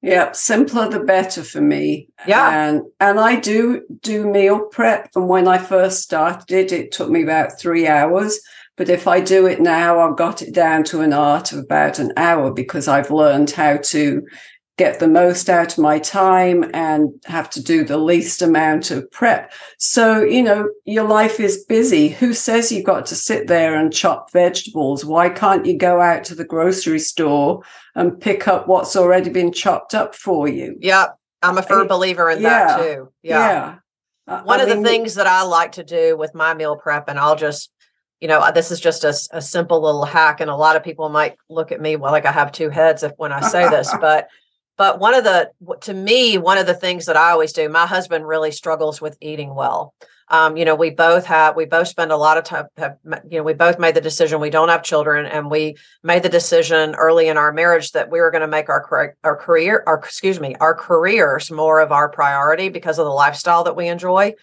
Yeah, 0.00 0.30
simpler 0.32 0.88
the 0.88 1.00
better 1.00 1.42
for 1.42 1.60
me. 1.60 2.08
Yeah. 2.26 2.68
And 2.68 2.82
and 3.00 3.18
I 3.18 3.36
do 3.40 3.82
do 4.00 4.30
meal 4.30 4.66
prep. 4.66 5.10
And 5.16 5.28
when 5.28 5.48
I 5.48 5.58
first 5.58 6.02
started, 6.02 6.72
it 6.72 6.92
took 6.92 7.10
me 7.10 7.22
about 7.22 7.58
three 7.58 7.86
hours. 7.86 8.38
But 8.76 8.88
if 8.88 9.08
I 9.08 9.20
do 9.20 9.46
it 9.46 9.60
now, 9.60 9.98
I've 9.98 10.16
got 10.16 10.40
it 10.40 10.54
down 10.54 10.84
to 10.84 11.00
an 11.00 11.12
art 11.12 11.52
of 11.52 11.58
about 11.58 11.98
an 11.98 12.12
hour 12.16 12.52
because 12.52 12.86
I've 12.86 13.10
learned 13.10 13.50
how 13.50 13.78
to 13.78 14.22
get 14.78 15.00
the 15.00 15.08
most 15.08 15.50
out 15.50 15.72
of 15.72 15.78
my 15.78 15.98
time 15.98 16.70
and 16.72 17.10
have 17.26 17.50
to 17.50 17.62
do 17.62 17.84
the 17.84 17.98
least 17.98 18.40
amount 18.40 18.90
of 18.90 19.10
prep. 19.10 19.52
So, 19.76 20.22
you 20.22 20.42
know, 20.42 20.70
your 20.84 21.04
life 21.04 21.40
is 21.40 21.64
busy. 21.64 22.08
Who 22.08 22.32
says 22.32 22.72
you've 22.72 22.86
got 22.86 23.04
to 23.06 23.16
sit 23.16 23.48
there 23.48 23.76
and 23.76 23.92
chop 23.92 24.32
vegetables? 24.32 25.04
Why 25.04 25.28
can't 25.28 25.66
you 25.66 25.76
go 25.76 26.00
out 26.00 26.24
to 26.24 26.34
the 26.34 26.44
grocery 26.44 27.00
store 27.00 27.62
and 27.96 28.18
pick 28.18 28.46
up 28.46 28.68
what's 28.68 28.96
already 28.96 29.30
been 29.30 29.52
chopped 29.52 29.94
up 29.94 30.14
for 30.14 30.48
you? 30.48 30.76
Yeah. 30.80 31.08
I'm 31.42 31.58
a 31.58 31.62
firm 31.62 31.84
eh, 31.84 31.88
believer 31.88 32.30
in 32.30 32.40
yeah, 32.40 32.66
that 32.66 32.78
too. 32.78 33.12
Yeah. 33.22 33.78
yeah. 34.26 34.42
One 34.42 34.60
I 34.60 34.62
of 34.62 34.68
mean, 34.68 34.82
the 34.82 34.88
things 34.88 35.14
that 35.16 35.26
I 35.26 35.42
like 35.42 35.72
to 35.72 35.84
do 35.84 36.16
with 36.16 36.34
my 36.34 36.54
meal 36.54 36.76
prep, 36.76 37.08
and 37.08 37.18
I'll 37.18 37.36
just 37.36 37.70
you 38.20 38.26
know, 38.26 38.44
this 38.52 38.72
is 38.72 38.80
just 38.80 39.04
a, 39.04 39.14
a 39.36 39.40
simple 39.40 39.80
little 39.80 40.04
hack, 40.04 40.40
and 40.40 40.50
a 40.50 40.56
lot 40.56 40.74
of 40.74 40.82
people 40.82 41.08
might 41.08 41.36
look 41.48 41.70
at 41.70 41.80
me 41.80 41.94
well, 41.94 42.10
like 42.10 42.26
I 42.26 42.32
have 42.32 42.50
two 42.50 42.68
heads 42.68 43.04
if 43.04 43.12
when 43.16 43.32
I 43.32 43.40
say 43.48 43.68
this, 43.68 43.94
but 44.00 44.28
but 44.78 45.00
one 45.00 45.12
of 45.12 45.24
the, 45.24 45.50
to 45.80 45.92
me, 45.92 46.38
one 46.38 46.56
of 46.56 46.66
the 46.66 46.72
things 46.72 47.06
that 47.06 47.16
I 47.16 47.30
always 47.30 47.52
do, 47.52 47.68
my 47.68 47.84
husband 47.84 48.26
really 48.26 48.52
struggles 48.52 49.00
with 49.00 49.18
eating 49.20 49.54
well. 49.54 49.92
Um, 50.30 50.56
you 50.56 50.64
know, 50.64 50.74
we 50.74 50.90
both 50.90 51.26
have, 51.26 51.56
we 51.56 51.64
both 51.64 51.88
spend 51.88 52.12
a 52.12 52.16
lot 52.16 52.36
of 52.36 52.44
time, 52.44 52.66
have, 52.76 52.98
you 53.28 53.38
know, 53.38 53.42
we 53.42 53.54
both 53.54 53.78
made 53.78 53.94
the 53.94 54.00
decision 54.00 54.40
we 54.40 54.50
don't 54.50 54.68
have 54.68 54.82
children, 54.82 55.26
and 55.26 55.50
we 55.50 55.76
made 56.02 56.22
the 56.22 56.28
decision 56.28 56.94
early 56.94 57.28
in 57.28 57.36
our 57.38 57.52
marriage 57.52 57.92
that 57.92 58.10
we 58.10 58.20
were 58.20 58.30
going 58.30 58.42
to 58.42 58.46
make 58.46 58.68
our 58.68 59.16
our 59.24 59.36
career, 59.36 59.82
our 59.86 59.96
excuse 59.96 60.38
me, 60.38 60.54
our 60.60 60.74
careers 60.74 61.50
more 61.50 61.80
of 61.80 61.92
our 61.92 62.10
priority 62.10 62.68
because 62.68 62.98
of 62.98 63.06
the 63.06 63.10
lifestyle 63.10 63.64
that 63.64 63.76
we 63.76 63.88
enjoy. 63.88 64.34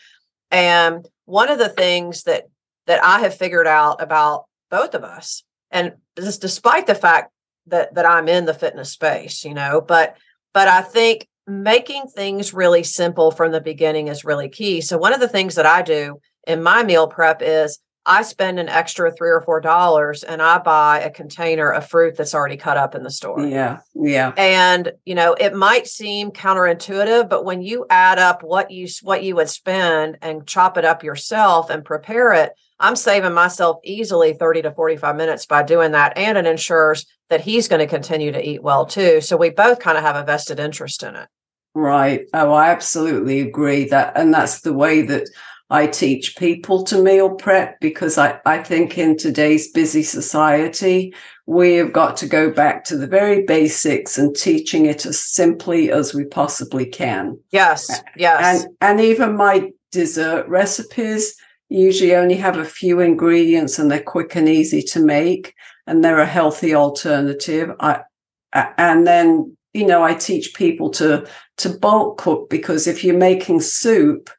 And 0.49 1.07
one 1.25 1.49
of 1.49 1.59
the 1.59 1.69
things 1.69 2.23
that 2.23 2.45
that 2.87 3.03
I 3.03 3.19
have 3.19 3.37
figured 3.37 3.67
out 3.67 4.01
about 4.01 4.45
both 4.71 4.95
of 4.95 5.03
us, 5.03 5.43
and 5.69 5.93
just 6.17 6.41
despite 6.41 6.87
the 6.87 6.95
fact 6.95 7.31
that 7.67 7.93
that 7.93 8.07
I'm 8.07 8.27
in 8.27 8.45
the 8.45 8.55
fitness 8.55 8.91
space, 8.91 9.45
you 9.45 9.53
know, 9.53 9.81
but 9.81 10.17
but 10.55 10.69
I 10.69 10.81
think 10.81 11.27
making 11.45 12.07
things 12.07 12.53
really 12.53 12.81
simple 12.81 13.29
from 13.29 13.51
the 13.51 13.59
beginning 13.59 14.07
is 14.07 14.23
really 14.23 14.47
key. 14.47 14.79
So 14.79 14.97
one 14.97 15.13
of 15.13 15.19
the 15.19 15.27
things 15.27 15.55
that 15.55 15.65
I 15.65 15.81
do 15.81 16.21
in 16.47 16.63
my 16.63 16.81
meal 16.81 17.07
prep 17.07 17.41
is 17.41 17.79
I 18.05 18.21
spend 18.21 18.57
an 18.59 18.69
extra 18.69 19.11
three 19.11 19.31
or 19.31 19.41
four 19.41 19.59
dollars 19.59 20.23
and 20.23 20.41
I 20.41 20.59
buy 20.59 21.01
a 21.01 21.09
container 21.09 21.71
of 21.71 21.89
fruit 21.89 22.15
that's 22.15 22.33
already 22.33 22.55
cut 22.55 22.77
up 22.77 22.95
in 22.95 23.03
the 23.03 23.11
store. 23.11 23.45
Yeah. 23.45 23.79
Yeah. 23.95 24.31
And 24.37 24.93
you 25.03 25.13
know, 25.15 25.33
it 25.33 25.53
might 25.53 25.87
seem 25.87 26.31
counterintuitive, 26.31 27.27
but 27.27 27.43
when 27.43 27.61
you 27.61 27.85
add 27.89 28.17
up 28.17 28.41
what 28.41 28.71
you 28.71 28.87
what 29.01 29.23
you 29.23 29.35
would 29.35 29.49
spend 29.49 30.19
and 30.21 30.47
chop 30.47 30.77
it 30.77 30.85
up 30.85 31.03
yourself 31.03 31.69
and 31.69 31.83
prepare 31.83 32.31
it, 32.31 32.53
I'm 32.79 32.95
saving 32.95 33.33
myself 33.33 33.77
easily 33.83 34.33
30 34.33 34.63
to 34.63 34.71
45 34.71 35.15
minutes 35.15 35.45
by 35.45 35.63
doing 35.63 35.91
that. 35.91 36.17
And 36.17 36.37
it 36.37 36.45
ensures 36.45 37.05
that 37.29 37.41
he's 37.41 37.67
going 37.67 37.79
to 37.79 37.87
continue 37.87 38.31
to 38.31 38.47
eat 38.47 38.61
well 38.61 38.85
too. 38.85 39.21
So 39.21 39.37
we 39.37 39.49
both 39.49 39.79
kind 39.79 39.97
of 39.97 40.03
have 40.03 40.15
a 40.15 40.23
vested 40.23 40.59
interest 40.59 41.03
in 41.03 41.15
it. 41.15 41.27
Right. 41.73 42.27
Oh, 42.33 42.53
I 42.53 42.69
absolutely 42.69 43.41
agree 43.41 43.85
that. 43.89 44.17
And 44.17 44.33
that's 44.33 44.61
the 44.61 44.73
way 44.73 45.01
that 45.03 45.27
I 45.69 45.87
teach 45.87 46.37
people 46.37 46.83
to 46.85 47.01
meal 47.01 47.31
prep 47.31 47.79
because 47.79 48.17
I, 48.17 48.39
I 48.45 48.59
think 48.59 48.97
in 48.97 49.17
today's 49.17 49.71
busy 49.71 50.03
society, 50.03 51.13
we 51.47 51.73
have 51.75 51.91
got 51.91 52.17
to 52.17 52.27
go 52.27 52.51
back 52.51 52.83
to 52.85 52.97
the 52.97 53.07
very 53.07 53.43
basics 53.43 54.17
and 54.17 54.35
teaching 54.35 54.85
it 54.85 55.05
as 55.05 55.19
simply 55.19 55.91
as 55.91 56.13
we 56.13 56.25
possibly 56.25 56.85
can. 56.85 57.39
Yes. 57.51 58.01
Yes. 58.15 58.63
And 58.63 58.75
and 58.81 59.01
even 59.01 59.35
my 59.35 59.71
dessert 59.91 60.47
recipes 60.47 61.35
usually 61.69 62.15
only 62.15 62.35
have 62.35 62.57
a 62.57 62.65
few 62.65 62.99
ingredients 62.99 63.79
and 63.79 63.89
they're 63.89 64.01
quick 64.01 64.35
and 64.35 64.47
easy 64.47 64.81
to 64.81 64.99
make 64.99 65.53
and 65.87 66.03
they're 66.03 66.19
a 66.19 66.25
healthy 66.25 66.73
alternative. 66.73 67.71
I 67.79 68.01
and 68.53 69.05
then 69.05 69.55
you 69.73 69.85
know 69.85 70.03
I 70.03 70.13
teach 70.13 70.53
people 70.53 70.89
to 70.91 71.27
to 71.57 71.69
bulk 71.69 72.17
cook 72.17 72.49
because 72.49 72.87
if 72.87 73.03
you're 73.03 73.17
making 73.17 73.61
soup, 73.61 74.29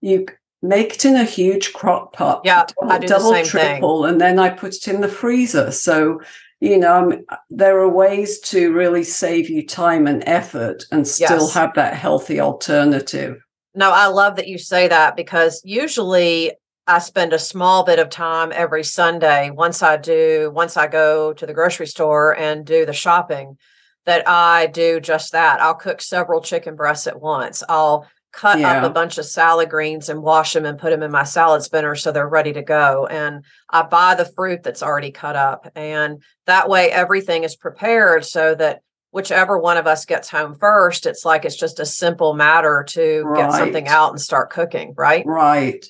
you 0.00 0.26
make 0.62 0.94
it 0.94 1.04
in 1.04 1.16
a 1.16 1.24
huge 1.24 1.72
crock 1.72 2.12
pot. 2.12 2.42
Yeah, 2.44 2.64
double, 2.80 2.92
I 2.92 2.98
do 2.98 3.06
double 3.06 3.30
the 3.30 3.36
same 3.36 3.46
triple, 3.46 4.02
thing. 4.02 4.12
and 4.12 4.20
then 4.20 4.38
I 4.38 4.50
put 4.50 4.74
it 4.74 4.88
in 4.88 5.00
the 5.00 5.08
freezer. 5.08 5.70
So 5.70 6.20
you 6.60 6.78
know, 6.78 7.10
um, 7.10 7.24
there 7.50 7.76
are 7.80 7.88
ways 7.88 8.38
to 8.38 8.72
really 8.72 9.02
save 9.02 9.50
you 9.50 9.66
time 9.66 10.06
and 10.06 10.22
effort 10.28 10.84
and 10.92 11.08
still 11.08 11.40
yes. 11.40 11.54
have 11.54 11.74
that 11.74 11.94
healthy 11.94 12.38
alternative. 12.38 13.42
No, 13.74 13.90
I 13.90 14.06
love 14.06 14.36
that 14.36 14.46
you 14.46 14.58
say 14.58 14.86
that 14.86 15.16
because 15.16 15.60
usually 15.64 16.52
I 16.92 16.98
spend 16.98 17.32
a 17.32 17.38
small 17.38 17.84
bit 17.84 17.98
of 17.98 18.10
time 18.10 18.52
every 18.54 18.84
Sunday 18.84 19.48
once 19.48 19.82
I 19.82 19.96
do, 19.96 20.52
once 20.54 20.76
I 20.76 20.88
go 20.88 21.32
to 21.32 21.46
the 21.46 21.54
grocery 21.54 21.86
store 21.86 22.36
and 22.36 22.66
do 22.66 22.84
the 22.84 22.92
shopping, 22.92 23.56
that 24.04 24.28
I 24.28 24.66
do 24.66 25.00
just 25.00 25.32
that. 25.32 25.62
I'll 25.62 25.74
cook 25.74 26.02
several 26.02 26.42
chicken 26.42 26.76
breasts 26.76 27.06
at 27.06 27.18
once. 27.18 27.62
I'll 27.66 28.06
cut 28.30 28.58
yeah. 28.58 28.76
up 28.76 28.84
a 28.84 28.92
bunch 28.92 29.16
of 29.16 29.24
salad 29.24 29.70
greens 29.70 30.10
and 30.10 30.22
wash 30.22 30.52
them 30.52 30.66
and 30.66 30.78
put 30.78 30.90
them 30.90 31.02
in 31.02 31.10
my 31.10 31.24
salad 31.24 31.62
spinner 31.62 31.94
so 31.94 32.12
they're 32.12 32.28
ready 32.28 32.52
to 32.52 32.62
go. 32.62 33.06
And 33.06 33.42
I 33.70 33.84
buy 33.84 34.14
the 34.14 34.26
fruit 34.26 34.62
that's 34.62 34.82
already 34.82 35.12
cut 35.12 35.34
up. 35.34 35.72
And 35.74 36.22
that 36.46 36.68
way 36.68 36.90
everything 36.90 37.44
is 37.44 37.56
prepared 37.56 38.26
so 38.26 38.54
that 38.56 38.82
whichever 39.12 39.58
one 39.58 39.78
of 39.78 39.86
us 39.86 40.04
gets 40.04 40.28
home 40.28 40.56
first, 40.60 41.06
it's 41.06 41.24
like 41.24 41.46
it's 41.46 41.56
just 41.56 41.80
a 41.80 41.86
simple 41.86 42.34
matter 42.34 42.84
to 42.88 43.22
right. 43.22 43.50
get 43.50 43.52
something 43.52 43.88
out 43.88 44.10
and 44.10 44.20
start 44.20 44.50
cooking, 44.50 44.92
right? 44.94 45.24
Right. 45.24 45.86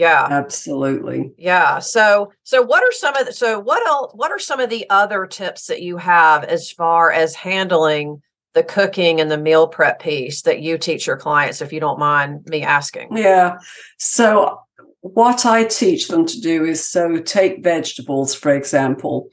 Yeah. 0.00 0.26
Absolutely. 0.30 1.32
Yeah. 1.36 1.78
So 1.78 2.32
so 2.42 2.62
what 2.62 2.82
are 2.82 2.92
some 2.92 3.14
of 3.16 3.26
the 3.26 3.34
so 3.34 3.60
what 3.60 3.86
else 3.86 4.12
what 4.14 4.30
are 4.30 4.38
some 4.38 4.58
of 4.58 4.70
the 4.70 4.88
other 4.88 5.26
tips 5.26 5.66
that 5.66 5.82
you 5.82 5.98
have 5.98 6.42
as 6.44 6.70
far 6.70 7.12
as 7.12 7.34
handling 7.34 8.22
the 8.54 8.62
cooking 8.62 9.20
and 9.20 9.30
the 9.30 9.36
meal 9.36 9.68
prep 9.68 10.00
piece 10.00 10.40
that 10.42 10.60
you 10.60 10.78
teach 10.78 11.06
your 11.06 11.18
clients, 11.18 11.60
if 11.60 11.70
you 11.70 11.80
don't 11.80 11.98
mind 11.98 12.46
me 12.46 12.62
asking? 12.62 13.14
Yeah. 13.14 13.58
So, 13.98 14.60
what 15.02 15.44
I 15.44 15.64
teach 15.64 16.08
them 16.08 16.24
to 16.26 16.40
do 16.40 16.64
is 16.64 16.86
so 16.86 17.18
take 17.18 17.62
vegetables, 17.62 18.34
for 18.34 18.54
example. 18.54 19.28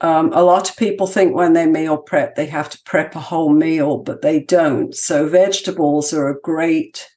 Um, 0.00 0.32
a 0.32 0.42
lot 0.42 0.70
of 0.70 0.76
people 0.76 1.06
think 1.06 1.34
when 1.34 1.52
they 1.52 1.66
meal 1.66 1.98
prep, 1.98 2.34
they 2.34 2.46
have 2.46 2.70
to 2.70 2.80
prep 2.84 3.14
a 3.14 3.20
whole 3.20 3.52
meal, 3.52 3.98
but 3.98 4.22
they 4.22 4.40
don't. 4.40 4.94
So, 4.94 5.28
vegetables 5.28 6.14
are 6.14 6.28
a 6.28 6.40
great 6.40 7.08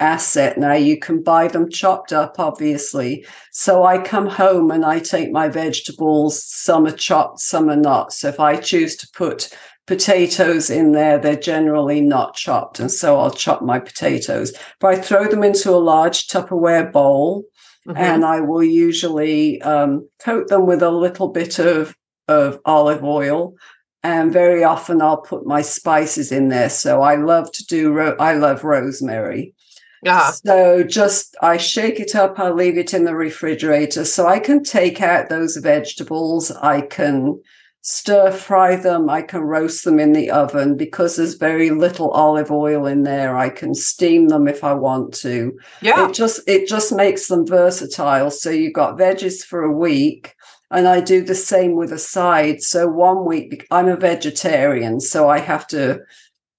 asset 0.00 0.58
now. 0.58 0.72
You 0.72 0.98
can 0.98 1.22
buy 1.22 1.48
them 1.48 1.70
chopped 1.70 2.12
up, 2.12 2.36
obviously. 2.38 3.24
So, 3.52 3.84
I 3.84 3.98
come 3.98 4.26
home 4.26 4.70
and 4.70 4.84
I 4.84 4.98
take 4.98 5.30
my 5.30 5.48
vegetables, 5.48 6.42
some 6.42 6.86
are 6.86 6.92
chopped, 6.92 7.40
some 7.40 7.70
are 7.70 7.76
not. 7.76 8.12
So, 8.12 8.28
if 8.28 8.40
I 8.40 8.56
choose 8.56 8.96
to 8.96 9.08
put 9.14 9.54
potatoes 9.90 10.70
in 10.70 10.92
there, 10.92 11.18
they're 11.18 11.34
generally 11.34 12.00
not 12.00 12.36
chopped. 12.36 12.78
And 12.78 12.92
so 12.92 13.18
I'll 13.18 13.32
chop 13.32 13.60
my 13.60 13.80
potatoes. 13.80 14.52
But 14.78 14.94
I 14.94 15.00
throw 15.00 15.26
them 15.26 15.42
into 15.42 15.70
a 15.70 15.82
large 15.82 16.28
Tupperware 16.28 16.92
bowl 16.92 17.42
mm-hmm. 17.88 17.96
and 17.96 18.24
I 18.24 18.40
will 18.40 18.62
usually 18.62 19.60
um, 19.62 20.08
coat 20.20 20.46
them 20.46 20.66
with 20.66 20.82
a 20.82 20.92
little 20.92 21.28
bit 21.28 21.58
of, 21.58 21.96
of 22.28 22.60
olive 22.64 23.02
oil. 23.02 23.54
And 24.04 24.32
very 24.32 24.62
often 24.62 25.02
I'll 25.02 25.20
put 25.20 25.44
my 25.44 25.60
spices 25.60 26.30
in 26.30 26.50
there. 26.50 26.70
So 26.70 27.02
I 27.02 27.16
love 27.16 27.50
to 27.50 27.66
do, 27.66 27.92
ro- 27.92 28.16
I 28.20 28.34
love 28.34 28.62
rosemary. 28.62 29.54
Yeah. 30.02 30.30
So 30.30 30.82
just 30.82 31.36
I 31.42 31.56
shake 31.56 32.00
it 32.00 32.14
up, 32.14 32.38
I 32.38 32.50
leave 32.50 32.78
it 32.78 32.94
in 32.94 33.04
the 33.04 33.14
refrigerator 33.14 34.04
so 34.04 34.26
I 34.26 34.38
can 34.38 34.62
take 34.62 35.00
out 35.00 35.28
those 35.28 35.56
vegetables. 35.56 36.50
I 36.50 36.80
can 36.80 37.40
stir 37.82 38.30
fry 38.30 38.76
them. 38.76 39.08
I 39.08 39.22
can 39.22 39.40
roast 39.40 39.84
them 39.84 39.98
in 39.98 40.12
the 40.12 40.30
oven 40.30 40.76
because 40.76 41.16
there's 41.16 41.34
very 41.34 41.70
little 41.70 42.10
olive 42.10 42.50
oil 42.50 42.86
in 42.86 43.04
there. 43.04 43.36
I 43.36 43.48
can 43.48 43.74
steam 43.74 44.28
them 44.28 44.48
if 44.48 44.64
I 44.64 44.74
want 44.74 45.14
to. 45.16 45.58
Yeah. 45.80 46.08
It 46.08 46.14
just 46.14 46.40
it 46.46 46.68
just 46.68 46.92
makes 46.92 47.28
them 47.28 47.46
versatile. 47.46 48.30
So 48.30 48.50
you've 48.50 48.74
got 48.74 48.98
veggies 48.98 49.42
for 49.44 49.62
a 49.62 49.72
week. 49.72 50.34
And 50.72 50.86
I 50.86 51.00
do 51.00 51.24
the 51.24 51.34
same 51.34 51.74
with 51.74 51.92
a 51.92 51.98
side. 51.98 52.62
So 52.62 52.86
one 52.86 53.26
week 53.26 53.66
I'm 53.72 53.88
a 53.88 53.96
vegetarian, 53.96 55.00
so 55.00 55.28
I 55.28 55.40
have 55.40 55.66
to 55.68 56.02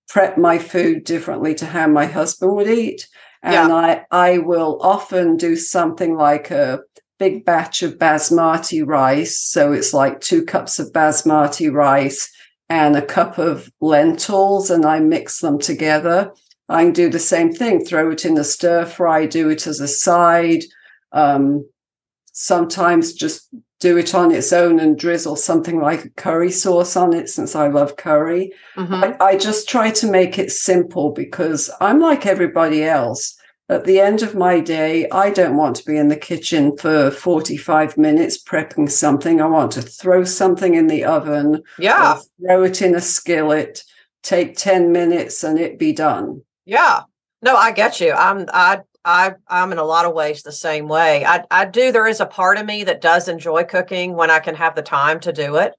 prep 0.10 0.38
my 0.38 0.58
food 0.58 1.06
differently 1.06 1.56
to 1.56 1.66
how 1.66 1.88
my 1.88 2.08
husband 2.08 2.54
would 2.58 2.68
eat. 2.68 3.08
And 3.44 3.70
yeah. 3.70 3.76
I 3.76 4.06
I 4.12 4.38
will 4.40 4.80
often 4.82 5.38
do 5.38 5.56
something 5.56 6.16
like 6.16 6.52
a 6.52 6.82
big 7.18 7.46
batch 7.46 7.84
of 7.84 7.98
basmati 7.98 8.86
rice. 8.86 9.38
So 9.38 9.74
it's 9.74 9.94
like 9.94 10.22
two 10.22 10.44
cups 10.44 10.80
of 10.80 10.92
basmati 10.92 11.72
rice 11.72 12.32
and 12.70 12.96
a 12.96 13.06
cup 13.06 13.38
of 13.38 13.72
lentils, 13.82 14.70
and 14.70 14.86
I 14.86 15.00
mix 15.00 15.40
them 15.40 15.60
together. 15.60 16.32
I 16.70 16.86
can 16.86 16.94
do 16.94 17.10
the 17.10 17.20
same 17.20 17.52
thing, 17.52 17.84
throw 17.84 18.12
it 18.12 18.26
in 18.26 18.36
the 18.36 18.46
stir 18.46 18.86
fry, 18.86 19.26
do 19.26 19.50
it 19.50 19.68
as 19.68 19.82
a 19.82 19.88
side. 19.88 20.64
Um, 21.12 21.70
sometimes 22.32 23.14
just 23.14 23.50
do 23.82 23.98
it 23.98 24.16
on 24.16 24.32
its 24.32 24.54
own 24.54 24.80
and 24.80 24.98
drizzle 24.98 25.36
something 25.36 25.82
like 25.82 26.06
a 26.06 26.10
curry 26.12 26.52
sauce 26.52 26.96
on 26.96 27.14
it 27.14 27.28
since 27.28 27.56
I 27.56 27.68
love 27.68 27.98
curry. 27.98 28.54
Mm-hmm. 28.78 28.94
I, 28.94 29.18
I, 29.20 29.38
just 29.38 29.68
try 29.68 29.92
to 29.92 30.10
make 30.10 30.40
it 30.40 30.52
simple 30.52 31.12
because 31.12 31.70
I'm 31.82 32.00
like 32.00 32.26
everybody 32.26 32.84
else 32.84 33.38
at 33.72 33.86
the 33.86 34.02
end 34.02 34.22
of 34.22 34.36
my 34.36 34.60
day, 34.60 35.10
I 35.12 35.30
don't 35.30 35.56
want 35.56 35.78
to 35.78 35.86
be 35.86 35.96
in 35.96 36.10
the 36.10 36.18
kitchen 36.18 36.76
for 36.78 37.10
45 37.10 37.98
minutes 37.98 38.38
prepping 38.44 38.92
something. 38.92 39.40
I 39.40 39.46
want 39.46 39.72
to 39.72 39.82
throw 39.82 40.26
something 40.26 40.76
in 40.76 40.88
the 40.88 41.06
oven. 41.06 41.64
Yeah. 41.80 42.20
Throw 42.46 42.64
it 42.64 42.82
in 42.82 42.96
a 42.96 43.02
skillet, 43.02 43.82
take 44.24 44.58
10 44.58 44.92
minutes 44.92 45.42
and 45.46 45.58
it 45.58 45.80
be 45.80 45.94
done. 45.94 46.42
Yeah. 46.66 47.04
No, 47.42 47.56
I 47.56 47.72
get 47.72 48.02
you. 48.02 48.12
I'm 48.12 48.46
I 48.54 48.82
I 49.04 49.34
I'm 49.48 49.72
in 49.72 49.78
a 49.78 49.84
lot 49.84 50.06
of 50.06 50.14
ways 50.14 50.44
the 50.44 50.52
same 50.52 50.88
way. 50.88 51.26
I 51.26 51.44
I 51.50 51.66
do 51.66 51.92
there 51.92 52.08
is 52.08 52.20
a 52.20 52.26
part 52.26 52.58
of 52.58 52.66
me 52.66 52.84
that 52.84 53.02
does 53.02 53.28
enjoy 53.28 53.64
cooking 53.64 54.16
when 54.16 54.30
I 54.30 54.40
can 54.40 54.56
have 54.56 54.76
the 54.76 54.82
time 54.82 55.20
to 55.22 55.34
do 55.34 55.56
it. 55.58 55.74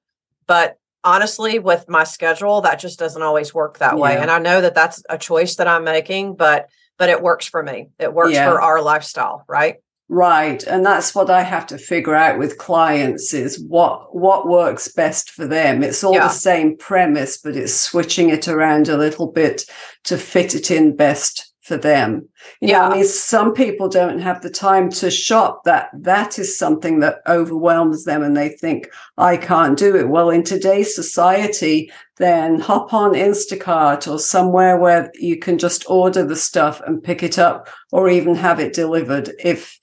But 0.47 0.79
honestly 1.05 1.59
with 1.59 1.89
my 1.89 2.05
schedule 2.05 2.61
that 2.61 2.79
just 2.79 2.99
doesn't 2.99 3.23
always 3.23 3.53
work 3.53 3.79
that 3.79 3.99
way. 3.99 4.17
And 4.17 4.31
I 4.31 4.39
know 4.39 4.61
that 4.61 4.75
that's 4.75 5.03
a 5.11 5.19
choice 5.19 5.57
that 5.57 5.69
I'm 5.69 5.85
making, 5.85 6.37
but 6.37 6.69
but 6.99 7.09
it 7.09 7.23
works 7.23 7.47
for 7.47 7.63
me. 7.63 7.89
It 7.99 8.13
works 8.13 8.35
yeah. 8.35 8.51
for 8.51 8.61
our 8.61 8.81
lifestyle, 8.81 9.45
right? 9.49 9.77
Right. 10.09 10.63
And 10.65 10.85
that's 10.85 11.15
what 11.15 11.31
I 11.31 11.43
have 11.43 11.67
to 11.69 11.79
figure 11.79 12.15
out 12.15 12.39
with 12.39 12.59
clients 12.59 13.33
is 13.33 13.59
what 13.59 14.15
what 14.15 14.47
works 14.47 14.89
best 14.89 15.31
for 15.31 15.47
them. 15.47 15.83
It's 15.83 16.05
all 16.05 16.13
yeah. 16.13 16.29
the 16.29 16.35
same 16.35 16.77
premise, 16.77 17.39
but 17.39 17.57
it's 17.57 17.75
switching 17.75 18.29
it 18.29 18.47
around 18.47 18.89
a 18.89 18.97
little 18.97 19.27
bit 19.27 19.65
to 20.05 20.19
fit 20.19 20.55
it 20.55 20.71
in 20.71 20.97
best 20.97 21.52
for 21.73 21.79
them. 21.79 22.29
You 22.61 22.69
yeah. 22.69 22.81
Know, 22.81 22.85
I 22.85 22.95
mean, 22.97 23.05
some 23.07 23.55
people 23.55 23.89
don't 23.89 24.19
have 24.19 24.43
the 24.43 24.51
time 24.51 24.91
to 24.91 25.11
shop. 25.11 25.65
That 25.65 25.89
that 25.95 26.39
is 26.39 26.59
something 26.59 27.01
that 27.01 27.23
overwhelms 27.27 28.05
them 28.05 28.23
and 28.23 28.37
they 28.37 28.51
think, 28.51 28.89
I 29.17 29.39
can't 29.39 29.79
do 29.79 29.97
it. 29.97 30.09
Well, 30.09 30.29
in 30.29 30.43
today's 30.43 30.95
society, 30.95 31.91
then 32.19 32.61
hop 32.61 32.93
on 32.93 33.15
Instacart 33.15 34.11
or 34.11 34.19
somewhere 34.19 34.77
where 34.77 35.11
you 35.15 35.39
can 35.39 35.57
just 35.57 35.89
order 35.89 36.25
the 36.25 36.37
stuff 36.37 36.83
and 36.87 37.03
pick 37.03 37.23
it 37.23 37.39
up 37.39 37.69
or 37.91 38.11
even 38.11 38.35
have 38.35 38.61
it 38.61 38.75
delivered. 38.75 39.33
If 39.43 39.79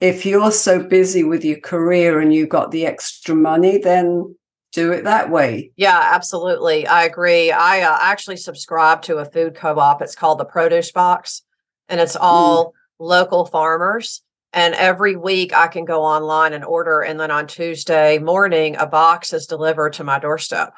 if 0.00 0.24
you're 0.24 0.52
so 0.52 0.82
busy 0.82 1.24
with 1.24 1.44
your 1.44 1.60
career 1.60 2.20
and 2.20 2.32
you've 2.32 2.48
got 2.48 2.70
the 2.70 2.86
extra 2.86 3.34
money, 3.34 3.78
then 3.78 4.34
do 4.74 4.92
it 4.92 5.04
that 5.04 5.30
way. 5.30 5.70
Yeah, 5.76 6.10
absolutely. 6.12 6.86
I 6.86 7.04
agree. 7.04 7.52
I 7.52 7.82
uh, 7.82 7.96
actually 8.00 8.36
subscribe 8.36 9.02
to 9.02 9.18
a 9.18 9.24
food 9.24 9.54
co 9.54 9.78
op. 9.78 10.02
It's 10.02 10.16
called 10.16 10.38
the 10.38 10.44
Produce 10.44 10.90
Box, 10.90 11.42
and 11.88 12.00
it's 12.00 12.16
all 12.16 12.66
mm. 12.66 12.72
local 12.98 13.46
farmers. 13.46 14.22
And 14.52 14.74
every 14.74 15.16
week 15.16 15.52
I 15.52 15.68
can 15.68 15.84
go 15.84 16.02
online 16.02 16.52
and 16.52 16.64
order. 16.64 17.00
And 17.00 17.18
then 17.18 17.30
on 17.30 17.46
Tuesday 17.46 18.18
morning, 18.18 18.76
a 18.76 18.86
box 18.86 19.32
is 19.32 19.46
delivered 19.46 19.94
to 19.94 20.04
my 20.04 20.18
doorstep. 20.18 20.74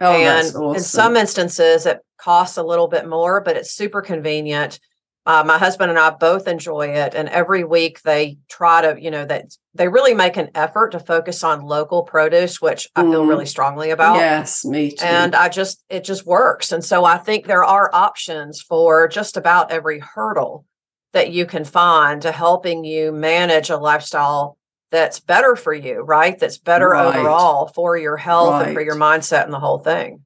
Oh, 0.00 0.12
and 0.12 0.48
awesome. 0.48 0.74
in 0.74 0.80
some 0.80 1.16
instances, 1.16 1.86
it 1.86 2.00
costs 2.18 2.56
a 2.56 2.62
little 2.64 2.88
bit 2.88 3.08
more, 3.08 3.40
but 3.40 3.56
it's 3.56 3.72
super 3.72 4.02
convenient. 4.02 4.80
Uh, 5.24 5.44
my 5.46 5.56
husband 5.56 5.88
and 5.88 5.98
I 5.98 6.10
both 6.10 6.48
enjoy 6.48 6.88
it, 6.88 7.14
and 7.14 7.28
every 7.28 7.62
week 7.62 8.02
they 8.02 8.38
try 8.48 8.82
to, 8.82 9.00
you 9.00 9.10
know, 9.10 9.24
that 9.24 9.56
they 9.72 9.86
really 9.86 10.14
make 10.14 10.36
an 10.36 10.50
effort 10.54 10.90
to 10.90 10.98
focus 10.98 11.44
on 11.44 11.60
local 11.60 12.02
produce, 12.02 12.60
which 12.60 12.88
I 12.96 13.02
feel 13.02 13.24
really 13.24 13.44
mm. 13.44 13.48
strongly 13.48 13.90
about. 13.90 14.16
Yes, 14.16 14.64
me 14.64 14.90
too. 14.90 15.04
And 15.04 15.36
I 15.36 15.48
just, 15.48 15.84
it 15.88 16.02
just 16.02 16.26
works. 16.26 16.72
And 16.72 16.84
so 16.84 17.04
I 17.04 17.18
think 17.18 17.46
there 17.46 17.62
are 17.64 17.94
options 17.94 18.60
for 18.60 19.06
just 19.06 19.36
about 19.36 19.70
every 19.70 20.00
hurdle 20.00 20.64
that 21.12 21.30
you 21.30 21.46
can 21.46 21.64
find 21.64 22.22
to 22.22 22.32
helping 22.32 22.84
you 22.84 23.12
manage 23.12 23.70
a 23.70 23.76
lifestyle 23.76 24.58
that's 24.90 25.20
better 25.20 25.56
for 25.56 25.72
you, 25.72 26.00
right? 26.00 26.38
That's 26.38 26.58
better 26.58 26.90
right. 26.90 27.14
overall 27.16 27.68
for 27.68 27.96
your 27.96 28.16
health 28.16 28.52
right. 28.52 28.66
and 28.66 28.74
for 28.74 28.82
your 28.82 28.96
mindset 28.96 29.44
and 29.44 29.52
the 29.52 29.60
whole 29.60 29.78
thing. 29.78 30.24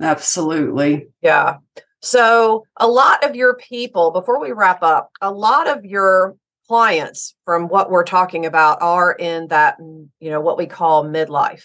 Absolutely. 0.00 1.08
Yeah. 1.22 1.58
So, 2.02 2.66
a 2.76 2.88
lot 2.88 3.24
of 3.24 3.36
your 3.36 3.54
people, 3.54 4.10
before 4.10 4.40
we 4.40 4.50
wrap 4.50 4.82
up, 4.82 5.10
a 5.20 5.30
lot 5.30 5.68
of 5.68 5.84
your 5.84 6.36
clients 6.66 7.34
from 7.44 7.68
what 7.68 7.90
we're 7.90 8.04
talking 8.04 8.44
about 8.44 8.82
are 8.82 9.12
in 9.12 9.46
that, 9.48 9.76
you 9.78 10.30
know, 10.30 10.40
what 10.40 10.58
we 10.58 10.66
call 10.66 11.04
midlife. 11.04 11.62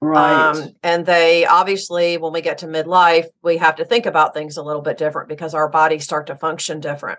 Right. 0.00 0.50
Um, 0.50 0.68
and 0.84 1.04
they 1.04 1.46
obviously, 1.46 2.16
when 2.16 2.32
we 2.32 2.42
get 2.42 2.58
to 2.58 2.66
midlife, 2.66 3.26
we 3.42 3.56
have 3.56 3.76
to 3.76 3.84
think 3.84 4.06
about 4.06 4.34
things 4.34 4.56
a 4.56 4.62
little 4.62 4.82
bit 4.82 4.98
different 4.98 5.28
because 5.28 5.52
our 5.52 5.68
bodies 5.68 6.04
start 6.04 6.28
to 6.28 6.36
function 6.36 6.78
different. 6.78 7.18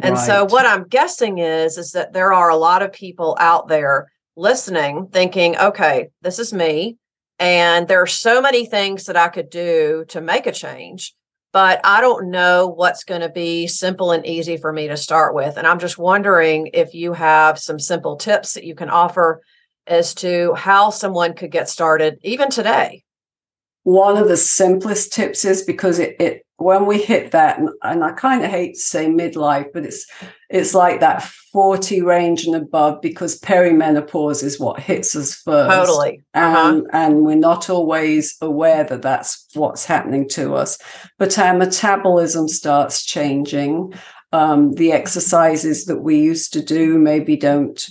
And 0.00 0.14
right. 0.14 0.26
so, 0.26 0.46
what 0.46 0.64
I'm 0.64 0.88
guessing 0.88 1.38
is, 1.38 1.76
is 1.76 1.92
that 1.92 2.14
there 2.14 2.32
are 2.32 2.48
a 2.48 2.56
lot 2.56 2.82
of 2.82 2.90
people 2.90 3.36
out 3.38 3.68
there 3.68 4.10
listening, 4.34 5.08
thinking, 5.12 5.58
okay, 5.58 6.08
this 6.22 6.38
is 6.38 6.54
me. 6.54 6.96
And 7.38 7.86
there 7.86 8.00
are 8.00 8.06
so 8.06 8.40
many 8.40 8.64
things 8.64 9.04
that 9.06 9.16
I 9.16 9.28
could 9.28 9.50
do 9.50 10.06
to 10.08 10.20
make 10.22 10.46
a 10.46 10.52
change 10.52 11.14
but 11.58 11.80
I 11.82 12.00
don't 12.00 12.30
know 12.30 12.68
what's 12.68 13.02
going 13.02 13.22
to 13.22 13.28
be 13.28 13.66
simple 13.66 14.12
and 14.12 14.24
easy 14.24 14.58
for 14.58 14.72
me 14.72 14.86
to 14.86 14.96
start 14.96 15.34
with. 15.34 15.56
And 15.56 15.66
I'm 15.66 15.80
just 15.80 15.98
wondering 15.98 16.70
if 16.72 16.94
you 16.94 17.12
have 17.14 17.58
some 17.58 17.80
simple 17.80 18.14
tips 18.14 18.52
that 18.52 18.62
you 18.62 18.76
can 18.76 18.88
offer 18.88 19.42
as 19.84 20.14
to 20.14 20.54
how 20.54 20.90
someone 20.90 21.34
could 21.34 21.50
get 21.50 21.68
started 21.68 22.20
even 22.22 22.48
today. 22.48 23.02
One 23.82 24.16
of 24.16 24.28
the 24.28 24.36
simplest 24.36 25.12
tips 25.12 25.44
is 25.44 25.64
because 25.64 25.98
it, 25.98 26.14
it 26.20 26.46
when 26.58 26.86
we 26.86 27.00
hit 27.00 27.30
that, 27.30 27.60
and, 27.82 28.04
I 28.04 28.12
kind 28.12 28.44
of 28.44 28.50
hate 28.50 28.74
to 28.74 28.80
say 28.80 29.06
midlife, 29.06 29.68
but 29.72 29.84
it's 29.84 30.06
it's 30.50 30.74
like 30.74 31.00
that 31.00 31.22
40 31.52 32.02
range 32.02 32.46
and 32.46 32.56
above 32.56 33.00
because 33.00 33.38
perimenopause 33.40 34.42
is 34.42 34.58
what 34.58 34.80
hits 34.80 35.14
us 35.14 35.34
first. 35.34 35.70
Totally. 35.70 36.22
Uh-huh. 36.34 36.68
And, 36.68 36.86
and 36.92 37.22
we're 37.22 37.36
not 37.36 37.70
always 37.70 38.36
aware 38.40 38.82
that 38.84 39.02
that's 39.02 39.46
what's 39.54 39.84
happening 39.84 40.28
to 40.30 40.54
us. 40.54 40.78
But 41.18 41.38
our 41.38 41.56
metabolism 41.56 42.48
starts 42.48 43.04
changing. 43.04 43.92
Um, 44.32 44.72
the 44.72 44.92
exercises 44.92 45.84
that 45.84 45.98
we 45.98 46.18
used 46.18 46.52
to 46.54 46.62
do 46.62 46.98
maybe 46.98 47.36
don't 47.36 47.86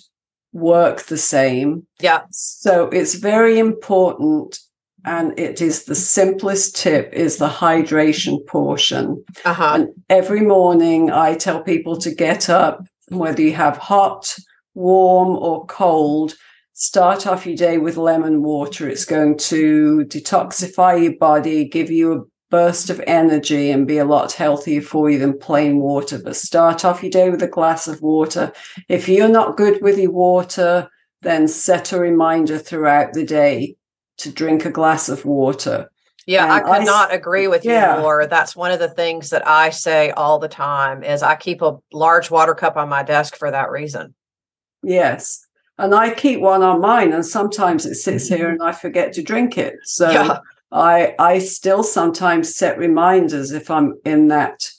work 0.51 1.03
the 1.03 1.17
same. 1.17 1.85
Yeah. 1.99 2.23
So 2.31 2.89
it's 2.89 3.15
very 3.15 3.59
important 3.59 4.59
and 5.07 5.39
it 5.39 5.61
is 5.61 5.85
the 5.85 5.95
simplest 5.95 6.75
tip 6.75 7.13
is 7.13 7.37
the 7.37 7.47
hydration 7.47 8.45
portion. 8.45 9.23
Uh-huh. 9.45 9.71
And 9.73 9.89
every 10.09 10.41
morning 10.41 11.09
I 11.09 11.35
tell 11.35 11.63
people 11.63 11.97
to 11.99 12.13
get 12.13 12.49
up, 12.49 12.85
whether 13.07 13.41
you 13.41 13.53
have 13.53 13.77
hot, 13.77 14.37
warm, 14.73 15.29
or 15.37 15.65
cold. 15.65 16.35
Start 16.73 17.25
off 17.25 17.47
your 17.47 17.55
day 17.55 17.77
with 17.77 17.95
lemon 17.97 18.43
water. 18.43 18.87
It's 18.87 19.05
going 19.05 19.37
to 19.37 20.05
detoxify 20.09 21.01
your 21.01 21.17
body, 21.17 21.67
give 21.67 21.89
you 21.89 22.13
a 22.13 22.23
burst 22.51 22.89
of 22.89 23.01
energy, 23.07 23.71
and 23.71 23.87
be 23.87 23.97
a 23.97 24.05
lot 24.05 24.33
healthier 24.33 24.81
for 24.81 25.09
you 25.09 25.19
than 25.19 25.39
plain 25.39 25.79
water. 25.79 26.19
But 26.21 26.35
start 26.35 26.83
off 26.83 27.01
your 27.01 27.11
day 27.11 27.29
with 27.29 27.41
a 27.41 27.47
glass 27.47 27.87
of 27.87 28.01
water. 28.01 28.51
If 28.89 29.07
you're 29.07 29.29
not 29.29 29.57
good 29.57 29.81
with 29.81 29.97
your 29.97 30.11
water, 30.11 30.89
then 31.21 31.47
set 31.47 31.93
a 31.93 31.99
reminder 31.99 32.59
throughout 32.59 33.13
the 33.13 33.25
day 33.25 33.77
to 34.17 34.31
drink 34.31 34.65
a 34.65 34.71
glass 34.71 35.09
of 35.09 35.25
water. 35.25 35.89
Yeah, 36.25 36.43
and 36.43 36.51
I 36.51 36.59
could 36.59 36.81
I, 36.81 36.83
not 36.83 37.13
agree 37.13 37.47
with 37.47 37.63
you 37.63 37.71
yeah. 37.71 37.99
more. 37.99 38.27
That's 38.27 38.55
one 38.55 38.71
of 38.71 38.79
the 38.79 38.89
things 38.89 39.29
that 39.29 39.47
I 39.47 39.69
say 39.69 40.11
all 40.11 40.39
the 40.39 40.49
time 40.49 41.03
is 41.03 41.23
I 41.23 41.35
keep 41.35 41.61
a 41.61 41.77
large 41.93 42.29
water 42.29 42.53
cup 42.53 42.75
on 42.75 42.89
my 42.89 43.01
desk 43.01 43.37
for 43.37 43.49
that 43.49 43.71
reason. 43.71 44.13
Yes. 44.83 45.45
And 45.77 45.93
I 45.93 46.13
keep 46.13 46.41
one 46.41 46.63
on 46.63 46.81
mine 46.81 47.13
and 47.13 47.25
sometimes 47.25 47.85
it 47.85 47.95
sits 47.95 48.27
here 48.27 48.49
and 48.49 48.61
I 48.61 48.71
forget 48.71 49.13
to 49.13 49.23
drink 49.23 49.57
it. 49.57 49.75
So 49.83 50.09
yeah. 50.11 50.39
I 50.71 51.15
I 51.19 51.39
still 51.39 51.83
sometimes 51.83 52.55
set 52.55 52.77
reminders 52.77 53.51
if 53.51 53.69
I'm 53.71 53.99
in 54.03 54.27
that 54.29 54.69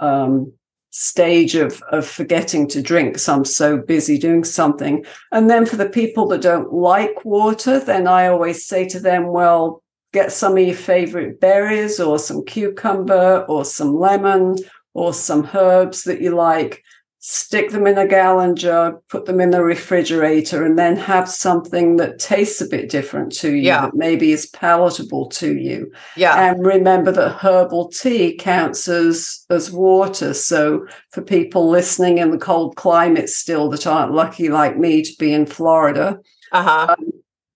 um 0.00 0.52
stage 0.98 1.54
of 1.54 1.82
of 1.92 2.06
forgetting 2.06 2.66
to 2.66 2.80
drink 2.80 3.18
so 3.18 3.34
i'm 3.34 3.44
so 3.44 3.76
busy 3.76 4.16
doing 4.16 4.42
something. 4.44 5.04
And 5.30 5.50
then 5.50 5.66
for 5.66 5.76
the 5.76 5.90
people 5.90 6.26
that 6.28 6.40
don't 6.40 6.72
like 6.72 7.22
water 7.22 7.78
then 7.78 8.06
i 8.06 8.28
always 8.28 8.66
say 8.66 8.88
to 8.88 8.98
them 8.98 9.26
well 9.26 9.82
get 10.14 10.32
some 10.32 10.56
of 10.56 10.66
your 10.66 10.74
favorite 10.74 11.38
berries 11.38 12.00
or 12.00 12.18
some 12.18 12.42
cucumber 12.46 13.44
or 13.46 13.62
some 13.66 13.94
lemon 13.94 14.56
or 14.94 15.12
some 15.12 15.46
herbs 15.52 16.04
that 16.04 16.22
you 16.22 16.34
like 16.34 16.82
stick 17.18 17.70
them 17.70 17.86
in 17.86 17.98
a 17.98 18.06
gallon 18.06 18.54
jug, 18.54 19.00
put 19.08 19.26
them 19.26 19.40
in 19.40 19.50
the 19.50 19.62
refrigerator, 19.62 20.64
and 20.64 20.78
then 20.78 20.96
have 20.96 21.28
something 21.28 21.96
that 21.96 22.18
tastes 22.18 22.60
a 22.60 22.68
bit 22.68 22.88
different 22.88 23.32
to 23.32 23.50
you, 23.54 23.62
yeah. 23.62 23.82
that 23.82 23.94
maybe 23.94 24.32
is 24.32 24.46
palatable 24.46 25.28
to 25.30 25.56
you. 25.56 25.90
Yeah. 26.16 26.50
And 26.50 26.64
remember 26.64 27.10
that 27.12 27.32
herbal 27.32 27.88
tea 27.88 28.36
counts 28.36 28.86
as, 28.86 29.44
as 29.50 29.72
water. 29.72 30.34
So 30.34 30.86
for 31.10 31.22
people 31.22 31.68
listening 31.68 32.18
in 32.18 32.30
the 32.30 32.38
cold 32.38 32.76
climate 32.76 33.28
still 33.28 33.68
that 33.70 33.86
aren't 33.86 34.12
lucky 34.12 34.48
like 34.48 34.78
me 34.78 35.02
to 35.02 35.12
be 35.18 35.32
in 35.32 35.46
Florida, 35.46 36.20
uh-huh. 36.52 36.94
Um, 36.96 37.10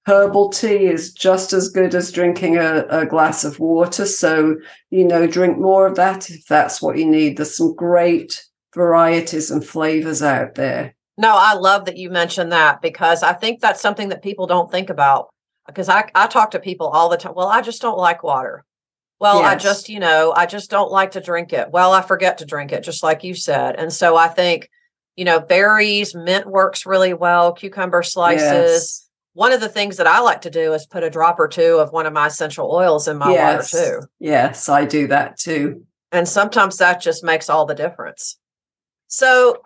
herbal 0.06 0.50
tea 0.50 0.86
is 0.86 1.12
just 1.12 1.52
as 1.52 1.68
good 1.68 1.94
as 1.94 2.10
drinking 2.10 2.56
a, 2.56 2.86
a, 2.88 3.06
glass 3.06 3.44
of 3.44 3.60
water. 3.60 4.04
So, 4.04 4.56
you 4.90 5.04
know, 5.04 5.26
drink 5.26 5.58
more 5.58 5.86
of 5.86 5.94
that 5.96 6.28
if 6.30 6.44
that's 6.46 6.82
what 6.82 6.98
you 6.98 7.06
need. 7.06 7.36
There's 7.36 7.56
some 7.56 7.74
great 7.74 8.44
varieties 8.74 9.50
and 9.50 9.64
flavors 9.64 10.22
out 10.22 10.54
there. 10.54 10.94
No, 11.18 11.34
I 11.36 11.54
love 11.54 11.84
that 11.84 11.96
you 11.96 12.10
mentioned 12.10 12.52
that 12.52 12.80
because 12.80 13.22
I 13.22 13.32
think 13.32 13.60
that's 13.60 13.80
something 13.80 14.08
that 14.08 14.22
people 14.22 14.46
don't 14.46 14.70
think 14.70 14.90
about. 14.90 15.28
Because 15.66 15.88
I, 15.88 16.10
I 16.14 16.26
talk 16.26 16.52
to 16.52 16.58
people 16.58 16.88
all 16.88 17.08
the 17.08 17.16
time. 17.16 17.34
Well, 17.36 17.48
I 17.48 17.60
just 17.60 17.82
don't 17.82 17.98
like 17.98 18.22
water. 18.22 18.64
Well, 19.20 19.40
yes. 19.40 19.52
I 19.52 19.56
just, 19.56 19.88
you 19.88 20.00
know, 20.00 20.32
I 20.34 20.46
just 20.46 20.70
don't 20.70 20.90
like 20.90 21.10
to 21.12 21.20
drink 21.20 21.52
it. 21.52 21.70
Well, 21.70 21.92
I 21.92 22.00
forget 22.00 22.38
to 22.38 22.46
drink 22.46 22.72
it, 22.72 22.82
just 22.82 23.02
like 23.02 23.22
you 23.22 23.34
said. 23.34 23.76
And 23.76 23.92
so 23.92 24.16
I 24.16 24.28
think, 24.28 24.70
you 25.14 25.26
know, 25.26 25.38
berries, 25.38 26.14
mint 26.14 26.46
works 26.46 26.86
really 26.86 27.12
well, 27.12 27.52
cucumber 27.52 28.02
slices. 28.02 28.42
Yes. 28.42 29.08
One 29.34 29.52
of 29.52 29.60
the 29.60 29.68
things 29.68 29.98
that 29.98 30.06
I 30.06 30.20
like 30.20 30.40
to 30.40 30.50
do 30.50 30.72
is 30.72 30.86
put 30.86 31.04
a 31.04 31.10
drop 31.10 31.38
or 31.38 31.48
two 31.48 31.76
of 31.76 31.92
one 31.92 32.06
of 32.06 32.14
my 32.14 32.28
essential 32.28 32.72
oils 32.72 33.06
in 33.06 33.18
my 33.18 33.30
yes. 33.30 33.72
water 33.72 33.84
too. 33.84 34.06
Yes, 34.18 34.68
I 34.68 34.86
do 34.86 35.06
that 35.08 35.38
too. 35.38 35.84
And 36.10 36.26
sometimes 36.26 36.78
that 36.78 37.00
just 37.00 37.22
makes 37.22 37.50
all 37.50 37.66
the 37.66 37.74
difference. 37.74 38.38
So, 39.10 39.60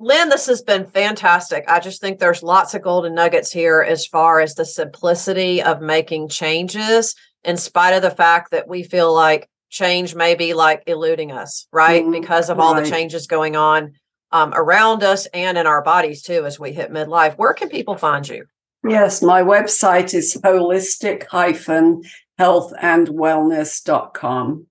Lynne, 0.00 0.30
this 0.30 0.46
has 0.46 0.62
been 0.62 0.86
fantastic. 0.86 1.64
I 1.68 1.80
just 1.80 2.00
think 2.00 2.18
there's 2.18 2.42
lots 2.42 2.74
of 2.74 2.82
golden 2.82 3.14
nuggets 3.14 3.52
here 3.52 3.82
as 3.82 4.06
far 4.06 4.40
as 4.40 4.54
the 4.54 4.64
simplicity 4.64 5.62
of 5.62 5.80
making 5.80 6.28
changes, 6.28 7.14
in 7.44 7.58
spite 7.58 7.92
of 7.92 8.02
the 8.02 8.10
fact 8.10 8.50
that 8.50 8.66
we 8.66 8.82
feel 8.82 9.14
like 9.14 9.48
change 9.68 10.14
may 10.14 10.34
be 10.34 10.54
like 10.54 10.82
eluding 10.86 11.30
us, 11.30 11.68
right? 11.72 12.04
Mm, 12.04 12.10
because 12.10 12.48
of 12.48 12.58
all 12.58 12.74
right. 12.74 12.84
the 12.84 12.90
changes 12.90 13.26
going 13.26 13.54
on 13.54 13.92
um, 14.32 14.52
around 14.54 15.02
us 15.02 15.26
and 15.26 15.58
in 15.58 15.66
our 15.66 15.82
bodies 15.82 16.22
too 16.22 16.46
as 16.46 16.58
we 16.58 16.72
hit 16.72 16.90
midlife. 16.90 17.36
Where 17.36 17.52
can 17.52 17.68
people 17.68 17.96
find 17.96 18.26
you? 18.26 18.46
Yes, 18.88 19.22
my 19.22 19.42
website 19.42 20.14
is 20.14 20.38
holistic 20.42 21.26
hyphen 21.26 22.02
health 22.38 22.72
and 22.80 23.08
wellness.com. 23.08 24.66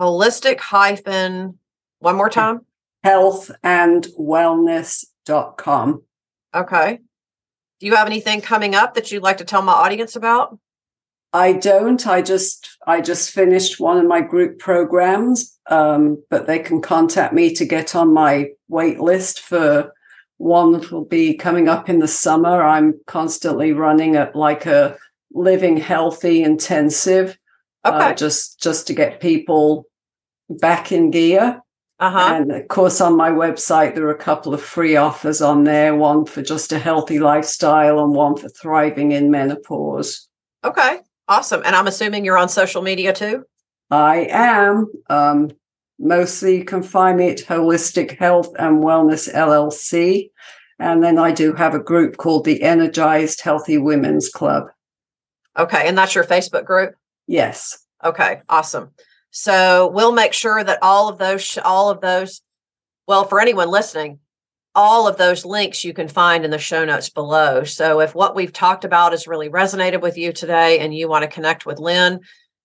Holistic 0.00 0.58
hyphen, 0.58 1.58
one 2.00 2.16
more 2.16 2.30
time 2.30 2.60
healthandwellness.com. 3.08 6.02
Okay. 6.54 6.98
Do 7.80 7.86
you 7.86 7.94
have 7.94 8.06
anything 8.06 8.40
coming 8.40 8.74
up 8.74 8.94
that 8.94 9.12
you'd 9.12 9.22
like 9.22 9.36
to 9.38 9.44
tell 9.44 9.62
my 9.62 9.72
audience 9.72 10.16
about? 10.16 10.58
I 11.32 11.52
don't. 11.52 12.04
I 12.06 12.22
just 12.22 12.76
I 12.86 13.00
just 13.00 13.30
finished 13.30 13.78
one 13.78 13.98
of 13.98 14.06
my 14.06 14.22
group 14.22 14.58
programs, 14.58 15.58
um, 15.70 16.22
but 16.30 16.46
they 16.46 16.58
can 16.58 16.80
contact 16.80 17.34
me 17.34 17.52
to 17.54 17.66
get 17.66 17.94
on 17.94 18.14
my 18.14 18.48
wait 18.68 18.98
list 18.98 19.40
for 19.40 19.92
one 20.38 20.72
that 20.72 20.90
will 20.90 21.04
be 21.04 21.34
coming 21.34 21.68
up 21.68 21.90
in 21.90 21.98
the 21.98 22.08
summer. 22.08 22.62
I'm 22.62 22.98
constantly 23.06 23.72
running 23.72 24.16
at 24.16 24.34
like 24.34 24.64
a 24.64 24.96
living 25.32 25.76
healthy 25.76 26.42
intensive, 26.42 27.36
uh, 27.84 27.92
okay. 27.94 28.12
Uh, 28.12 28.14
just 28.14 28.60
just 28.60 28.86
to 28.86 28.94
get 28.94 29.20
people 29.20 29.84
back 30.48 30.92
in 30.92 31.10
gear. 31.10 31.60
Uh-huh. 32.00 32.34
And 32.34 32.52
of 32.52 32.68
course, 32.68 33.00
on 33.00 33.16
my 33.16 33.30
website, 33.30 33.94
there 33.94 34.06
are 34.06 34.10
a 34.10 34.18
couple 34.18 34.54
of 34.54 34.62
free 34.62 34.96
offers 34.96 35.42
on 35.42 35.64
there 35.64 35.96
one 35.96 36.26
for 36.26 36.42
just 36.42 36.72
a 36.72 36.78
healthy 36.78 37.18
lifestyle 37.18 38.02
and 38.04 38.12
one 38.12 38.36
for 38.36 38.48
thriving 38.48 39.12
in 39.12 39.30
menopause. 39.30 40.28
Okay, 40.64 40.98
awesome. 41.26 41.62
And 41.64 41.74
I'm 41.74 41.88
assuming 41.88 42.24
you're 42.24 42.38
on 42.38 42.48
social 42.48 42.82
media 42.82 43.12
too? 43.12 43.44
I 43.90 44.28
am. 44.30 44.92
Um, 45.10 45.50
mostly 45.98 46.58
you 46.58 46.64
can 46.64 46.82
find 46.82 47.18
me 47.18 47.30
at 47.30 47.38
Holistic 47.38 48.16
Health 48.16 48.54
and 48.58 48.82
Wellness 48.82 49.32
LLC. 49.32 50.30
And 50.78 51.02
then 51.02 51.18
I 51.18 51.32
do 51.32 51.52
have 51.54 51.74
a 51.74 51.80
group 51.80 52.16
called 52.16 52.44
the 52.44 52.62
Energized 52.62 53.40
Healthy 53.40 53.78
Women's 53.78 54.28
Club. 54.28 54.68
Okay. 55.58 55.88
And 55.88 55.98
that's 55.98 56.14
your 56.14 56.24
Facebook 56.24 56.64
group? 56.64 56.94
Yes. 57.26 57.84
Okay. 58.04 58.42
Awesome. 58.48 58.92
So 59.30 59.88
we'll 59.88 60.12
make 60.12 60.32
sure 60.32 60.62
that 60.62 60.82
all 60.82 61.08
of 61.08 61.18
those, 61.18 61.58
all 61.64 61.90
of 61.90 62.00
those, 62.00 62.42
well, 63.06 63.24
for 63.24 63.40
anyone 63.40 63.70
listening, 63.70 64.20
all 64.74 65.08
of 65.08 65.16
those 65.16 65.44
links 65.44 65.84
you 65.84 65.92
can 65.92 66.08
find 66.08 66.44
in 66.44 66.50
the 66.50 66.58
show 66.58 66.84
notes 66.84 67.10
below. 67.10 67.64
So 67.64 68.00
if 68.00 68.14
what 68.14 68.36
we've 68.36 68.52
talked 68.52 68.84
about 68.84 69.12
has 69.12 69.26
really 69.26 69.48
resonated 69.48 70.00
with 70.00 70.16
you 70.16 70.32
today 70.32 70.78
and 70.78 70.94
you 70.94 71.08
want 71.08 71.22
to 71.22 71.28
connect 71.28 71.66
with 71.66 71.80
Lynne, 71.80 72.20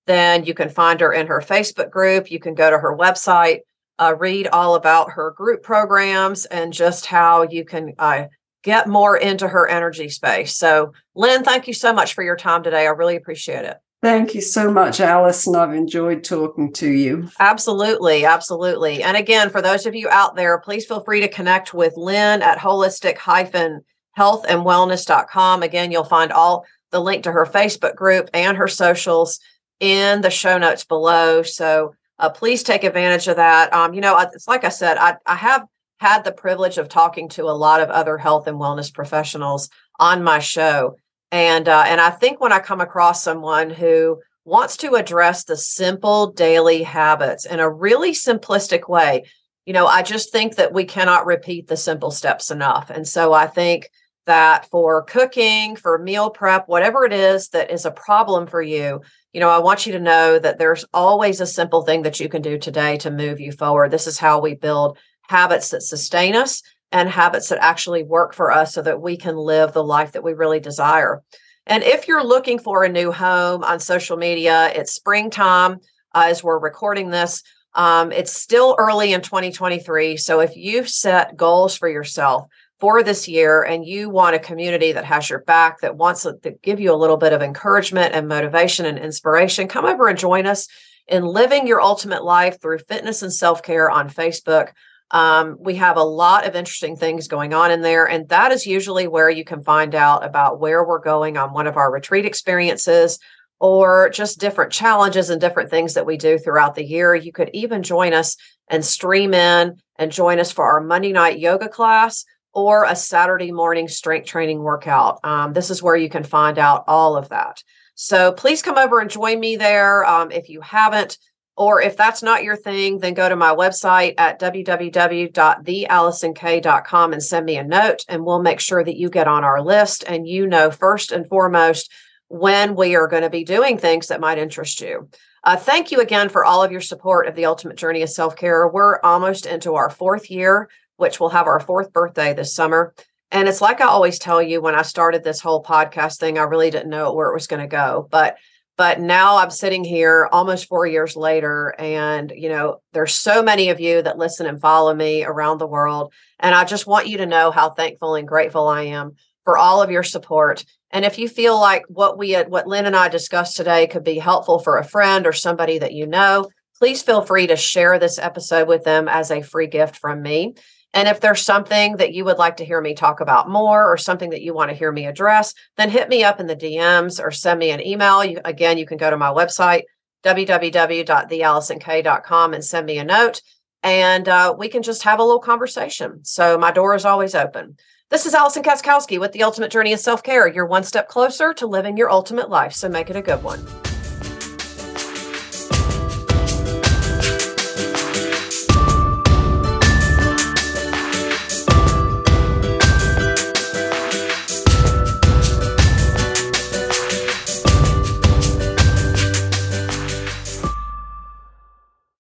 then 0.05 0.45
you 0.45 0.53
can 0.53 0.69
find 0.69 0.99
her 1.01 1.13
in 1.13 1.27
her 1.27 1.41
Facebook 1.41 1.89
group. 1.89 2.29
You 2.29 2.39
can 2.39 2.55
go 2.55 2.69
to 2.69 2.77
her 2.77 2.95
website, 2.95 3.59
uh, 3.99 4.15
read 4.17 4.47
all 4.47 4.75
about 4.75 5.11
her 5.11 5.31
group 5.31 5.63
programs 5.63 6.45
and 6.45 6.73
just 6.73 7.05
how 7.05 7.43
you 7.43 7.65
can 7.65 7.93
uh, 7.97 8.25
get 8.63 8.87
more 8.87 9.17
into 9.17 9.47
her 9.47 9.67
energy 9.67 10.09
space. 10.09 10.55
So, 10.55 10.93
Lynne, 11.15 11.43
thank 11.43 11.67
you 11.67 11.73
so 11.73 11.93
much 11.93 12.13
for 12.13 12.23
your 12.23 12.37
time 12.37 12.63
today. 12.63 12.85
I 12.85 12.91
really 12.91 13.15
appreciate 13.15 13.65
it. 13.65 13.77
Thank 14.03 14.35
you 14.35 14.41
so 14.41 14.69
much, 14.69 14.99
Alison. 14.99 15.55
I've 15.55 15.73
enjoyed 15.73 16.25
talking 16.25 16.73
to 16.73 16.91
you. 16.91 17.29
Absolutely. 17.39 18.25
Absolutely. 18.25 19.01
And 19.01 19.15
again, 19.15 19.49
for 19.49 19.61
those 19.61 19.85
of 19.85 19.95
you 19.95 20.09
out 20.09 20.35
there, 20.35 20.59
please 20.59 20.85
feel 20.85 21.05
free 21.05 21.21
to 21.21 21.29
connect 21.29 21.73
with 21.73 21.95
Lynne 21.95 22.41
at 22.41 22.57
holistic 22.57 23.17
health 23.19 24.45
and 24.49 24.65
wellness.com. 24.65 25.63
Again, 25.63 25.89
you'll 25.89 26.03
find 26.03 26.33
all 26.33 26.65
the 26.91 26.99
link 26.99 27.23
to 27.23 27.31
her 27.31 27.45
Facebook 27.45 27.95
group 27.95 28.29
and 28.33 28.57
her 28.57 28.67
socials 28.67 29.39
in 29.79 30.19
the 30.19 30.29
show 30.29 30.57
notes 30.57 30.83
below. 30.83 31.41
So 31.41 31.95
uh, 32.19 32.29
please 32.29 32.61
take 32.61 32.83
advantage 32.83 33.29
of 33.29 33.37
that. 33.37 33.71
Um, 33.73 33.93
you 33.93 34.01
know, 34.01 34.19
it's 34.19 34.49
like 34.49 34.65
I 34.65 34.69
said, 34.69 34.97
I, 34.97 35.15
I 35.25 35.35
have 35.35 35.65
had 36.01 36.25
the 36.25 36.33
privilege 36.33 36.77
of 36.77 36.89
talking 36.89 37.29
to 37.29 37.43
a 37.43 37.55
lot 37.55 37.79
of 37.79 37.89
other 37.89 38.17
health 38.17 38.47
and 38.47 38.59
wellness 38.59 38.93
professionals 38.93 39.69
on 39.97 40.25
my 40.25 40.39
show 40.39 40.97
and 41.33 41.67
uh, 41.67 41.83
and 41.87 41.99
I 41.99 42.11
think 42.11 42.39
when 42.39 42.53
I 42.53 42.59
come 42.59 42.79
across 42.79 43.23
someone 43.23 43.71
who 43.71 44.21
wants 44.45 44.77
to 44.77 44.93
address 44.93 45.45
the 45.45 45.57
simple 45.57 46.31
daily 46.31 46.83
habits 46.83 47.47
in 47.47 47.59
a 47.59 47.69
really 47.69 48.11
simplistic 48.11 48.87
way, 48.87 49.23
you 49.65 49.73
know, 49.73 49.87
I 49.87 50.03
just 50.03 50.31
think 50.31 50.57
that 50.57 50.73
we 50.73 50.85
cannot 50.85 51.25
repeat 51.25 51.67
the 51.67 51.75
simple 51.75 52.11
steps 52.11 52.51
enough. 52.51 52.91
And 52.91 53.07
so 53.07 53.33
I 53.33 53.47
think 53.47 53.89
that 54.27 54.69
for 54.69 55.01
cooking, 55.01 55.75
for 55.75 55.97
meal 55.97 56.29
prep, 56.29 56.67
whatever 56.67 57.03
it 57.03 57.13
is 57.13 57.49
that 57.49 57.71
is 57.71 57.85
a 57.85 57.91
problem 57.91 58.45
for 58.45 58.61
you, 58.61 59.01
you 59.33 59.39
know, 59.39 59.49
I 59.49 59.57
want 59.57 59.87
you 59.87 59.93
to 59.93 59.99
know 59.99 60.37
that 60.37 60.59
there's 60.59 60.85
always 60.93 61.41
a 61.41 61.47
simple 61.47 61.81
thing 61.81 62.03
that 62.03 62.19
you 62.19 62.29
can 62.29 62.43
do 62.43 62.59
today 62.59 62.97
to 62.97 63.09
move 63.09 63.39
you 63.39 63.51
forward. 63.51 63.89
This 63.89 64.05
is 64.05 64.19
how 64.19 64.39
we 64.39 64.53
build 64.53 64.99
habits 65.29 65.69
that 65.69 65.81
sustain 65.81 66.35
us 66.35 66.61
and 66.93 67.09
habits 67.09 67.49
that 67.49 67.57
actually 67.59 68.03
work 68.03 68.33
for 68.33 68.51
us 68.51 68.73
so 68.73 68.81
that 68.83 69.01
we 69.01 69.17
can 69.17 69.35
live 69.35 69.73
the 69.73 69.83
life 69.83 70.11
that 70.11 70.23
we 70.23 70.33
really 70.33 70.59
desire. 70.59 71.23
And 71.65 71.83
if 71.83 72.07
you're 72.07 72.23
looking 72.23 72.59
for 72.59 72.83
a 72.83 72.89
new 72.89 73.11
home 73.11 73.63
on 73.63 73.79
social 73.79 74.15
media, 74.15 74.71
it's 74.75 74.93
springtime 74.93 75.79
uh, 76.13 76.27
as 76.27 76.43
we're 76.43 76.59
recording 76.59 77.09
this. 77.09 77.41
Um, 77.73 78.11
it's 78.11 78.31
still 78.31 78.75
early 78.77 79.11
in 79.11 79.21
2023. 79.21 80.17
So 80.17 80.39
if 80.39 80.55
you've 80.55 80.87
set 80.87 81.35
goals 81.35 81.75
for 81.75 81.89
yourself 81.89 82.47
for 82.79 83.01
this 83.01 83.27
year 83.27 83.63
and 83.63 83.83
you 83.83 84.09
want 84.09 84.35
a 84.35 84.39
community 84.39 84.91
that 84.91 85.05
has 85.05 85.29
your 85.29 85.39
back, 85.39 85.81
that 85.81 85.95
wants 85.95 86.23
to 86.23 86.55
give 86.61 86.79
you 86.79 86.93
a 86.93 86.95
little 86.95 87.17
bit 87.17 87.33
of 87.33 87.41
encouragement 87.41 88.13
and 88.13 88.27
motivation 88.27 88.85
and 88.85 88.99
inspiration, 88.99 89.67
come 89.67 89.85
over 89.85 90.07
and 90.07 90.19
join 90.19 90.45
us 90.45 90.67
in 91.07 91.25
living 91.25 91.65
your 91.65 91.81
ultimate 91.81 92.23
life 92.23 92.61
through 92.61 92.77
fitness 92.77 93.23
and 93.23 93.33
self 93.33 93.63
care 93.63 93.89
on 93.89 94.09
Facebook. 94.09 94.73
Um, 95.13 95.57
we 95.59 95.75
have 95.75 95.95
a 95.95 96.03
lot 96.03 96.45
of 96.47 96.55
interesting 96.55 96.95
things 96.95 97.27
going 97.27 97.53
on 97.53 97.71
in 97.71 97.81
there, 97.81 98.05
and 98.05 98.27
that 98.29 98.51
is 98.51 98.65
usually 98.65 99.07
where 99.07 99.29
you 99.29 99.45
can 99.45 99.63
find 99.63 99.93
out 99.93 100.25
about 100.25 100.59
where 100.59 100.83
we're 100.83 100.99
going 100.99 101.37
on 101.37 101.53
one 101.53 101.67
of 101.67 101.77
our 101.77 101.91
retreat 101.91 102.25
experiences 102.25 103.19
or 103.59 104.09
just 104.09 104.39
different 104.39 104.73
challenges 104.73 105.29
and 105.29 105.39
different 105.39 105.69
things 105.69 105.93
that 105.93 106.05
we 106.05 106.17
do 106.17 106.37
throughout 106.37 106.75
the 106.75 106.83
year. 106.83 107.15
You 107.15 107.31
could 107.31 107.51
even 107.53 107.83
join 107.83 108.11
us 108.11 108.35
and 108.67 108.83
stream 108.83 109.33
in 109.33 109.75
and 109.97 110.11
join 110.11 110.39
us 110.39 110.51
for 110.51 110.65
our 110.65 110.81
Monday 110.81 111.13
night 111.13 111.39
yoga 111.39 111.69
class 111.69 112.25
or 112.53 112.83
a 112.83 112.95
Saturday 112.95 113.51
morning 113.51 113.87
strength 113.87 114.27
training 114.27 114.59
workout. 114.59 115.19
Um, 115.23 115.53
this 115.53 115.69
is 115.69 115.81
where 115.81 115.95
you 115.95 116.09
can 116.09 116.23
find 116.23 116.57
out 116.57 116.83
all 116.87 117.15
of 117.15 117.29
that. 117.29 117.63
So 117.95 118.31
please 118.31 118.61
come 118.61 118.77
over 118.77 118.99
and 118.99 119.09
join 119.09 119.39
me 119.39 119.55
there. 119.55 120.03
Um, 120.05 120.31
if 120.31 120.49
you 120.49 120.61
haven't, 120.61 121.17
or 121.55 121.81
if 121.81 121.95
that's 121.95 122.21
not 122.23 122.43
your 122.43 122.55
thing, 122.55 122.97
then 122.99 123.13
go 123.13 123.29
to 123.29 123.35
my 123.35 123.53
website 123.53 124.15
at 124.17 124.39
www.thealisonk.com 124.39 127.13
and 127.13 127.23
send 127.23 127.45
me 127.45 127.57
a 127.57 127.63
note, 127.63 128.03
and 128.07 128.25
we'll 128.25 128.41
make 128.41 128.59
sure 128.59 128.83
that 128.83 128.97
you 128.97 129.07
get 129.09 129.27
on 129.27 129.43
our 129.43 129.61
list 129.61 130.03
and 130.07 130.27
you 130.27 130.47
know 130.47 130.71
first 130.71 131.11
and 131.11 131.27
foremost 131.27 131.91
when 132.27 132.75
we 132.75 132.95
are 132.95 133.07
going 133.07 133.21
to 133.21 133.29
be 133.29 133.43
doing 133.43 133.77
things 133.77 134.07
that 134.07 134.19
might 134.19 134.39
interest 134.39 134.81
you. 134.81 135.07
Uh, 135.43 135.57
thank 135.57 135.91
you 135.91 135.99
again 135.99 136.29
for 136.29 136.45
all 136.45 136.63
of 136.63 136.71
your 136.71 136.81
support 136.81 137.27
of 137.27 137.35
the 137.35 137.45
Ultimate 137.45 137.77
Journey 137.77 138.01
of 138.01 138.09
Self 138.09 138.35
Care. 138.35 138.67
We're 138.67 138.99
almost 139.01 139.45
into 139.45 139.75
our 139.75 139.89
fourth 139.89 140.31
year, 140.31 140.69
which 140.97 141.19
will 141.19 141.29
have 141.29 141.47
our 141.47 141.59
fourth 141.59 141.93
birthday 141.93 142.33
this 142.33 142.55
summer. 142.55 142.95
And 143.29 143.47
it's 143.49 143.61
like 143.61 143.81
I 143.81 143.85
always 143.85 144.19
tell 144.19 144.41
you 144.41 144.61
when 144.61 144.75
I 144.75 144.83
started 144.83 145.23
this 145.23 145.41
whole 145.41 145.63
podcast 145.63 146.19
thing, 146.19 146.37
I 146.37 146.43
really 146.43 146.69
didn't 146.69 146.89
know 146.89 147.13
where 147.13 147.29
it 147.29 147.33
was 147.33 147.47
going 147.47 147.61
to 147.61 147.67
go. 147.67 148.07
But 148.09 148.37
but 148.77 148.99
now 148.99 149.37
i'm 149.37 149.51
sitting 149.51 149.83
here 149.83 150.27
almost 150.31 150.67
four 150.67 150.85
years 150.85 151.15
later 151.15 151.75
and 151.79 152.31
you 152.35 152.49
know 152.49 152.81
there's 152.93 153.13
so 153.13 153.41
many 153.41 153.69
of 153.69 153.79
you 153.79 154.01
that 154.01 154.17
listen 154.17 154.45
and 154.45 154.61
follow 154.61 154.93
me 154.93 155.23
around 155.23 155.57
the 155.57 155.67
world 155.67 156.11
and 156.39 156.55
i 156.55 156.63
just 156.63 156.87
want 156.87 157.07
you 157.07 157.17
to 157.17 157.25
know 157.25 157.51
how 157.51 157.69
thankful 157.69 158.15
and 158.15 158.27
grateful 158.27 158.67
i 158.67 158.83
am 158.83 159.15
for 159.43 159.57
all 159.57 159.81
of 159.81 159.91
your 159.91 160.03
support. 160.03 160.65
And 160.91 161.05
if 161.05 161.17
you 161.17 161.27
feel 161.27 161.59
like 161.59 161.83
what 161.87 162.17
we 162.17 162.35
what 162.35 162.67
lynne 162.67 162.85
and 162.85 162.95
i 162.95 163.07
discussed 163.07 163.57
today 163.57 163.87
could 163.87 164.03
be 164.03 164.19
helpful 164.19 164.59
for 164.59 164.77
a 164.77 164.83
friend 164.83 165.25
or 165.25 165.33
somebody 165.33 165.79
that 165.79 165.93
you 165.93 166.05
know 166.05 166.49
please 166.77 167.01
feel 167.01 167.21
free 167.21 167.47
to 167.47 167.55
share 167.55 167.97
this 167.97 168.19
episode 168.19 168.67
with 168.67 168.83
them 168.83 169.07
as 169.07 169.31
a 169.31 169.41
free 169.41 169.67
gift 169.67 169.97
from 169.97 170.21
me 170.21 170.53
and 170.93 171.07
if 171.07 171.19
there's 171.19 171.41
something 171.41 171.97
that 171.97 172.13
you 172.13 172.23
would 172.25 172.37
like 172.37 172.57
to 172.57 172.65
hear 172.65 172.79
me 172.79 172.93
talk 172.93 173.19
about 173.19 173.49
more 173.49 173.91
or 173.91 173.97
something 173.97 174.29
that 174.29 174.43
you 174.43 174.53
want 174.53 174.69
to 174.69 174.75
hear 174.75 174.91
me 174.91 175.07
address, 175.07 175.55
then 175.75 175.89
hit 175.89 176.07
me 176.07 176.23
up 176.23 176.39
in 176.39 176.45
the 176.45 176.55
DMs 176.55 177.19
or 177.19 177.31
send 177.31 177.57
me 177.59 177.71
an 177.71 177.83
email. 177.85 178.23
You, 178.23 178.39
again, 178.45 178.77
you 178.77 178.85
can 178.85 178.97
go 178.97 179.09
to 179.09 179.17
my 179.17 179.29
website, 179.29 179.81
www.thealisonk.com, 180.23 182.53
and 182.53 182.63
send 182.63 182.85
me 182.85 182.99
a 182.99 183.03
note. 183.03 183.41
And 183.81 184.29
uh, 184.29 184.53
we 184.57 184.69
can 184.69 184.83
just 184.83 185.03
have 185.03 185.19
a 185.19 185.23
little 185.23 185.39
conversation. 185.39 186.23
So 186.23 186.57
my 186.57 186.71
door 186.71 186.95
is 186.95 187.03
always 187.05 187.35
open. 187.35 187.75
This 188.09 188.25
is 188.27 188.33
Alison 188.35 188.63
Kaskowski 188.63 189.19
with 189.19 189.31
the 189.31 189.43
Ultimate 189.43 189.71
Journey 189.71 189.93
of 189.93 189.99
Self 189.99 190.21
Care. 190.21 190.47
You're 190.47 190.67
one 190.67 190.83
step 190.83 191.09
closer 191.09 191.53
to 191.55 191.65
living 191.65 191.97
your 191.97 192.11
ultimate 192.11 192.49
life. 192.49 192.73
So 192.73 192.87
make 192.87 193.09
it 193.09 193.15
a 193.15 193.21
good 193.21 193.41
one. 193.41 193.65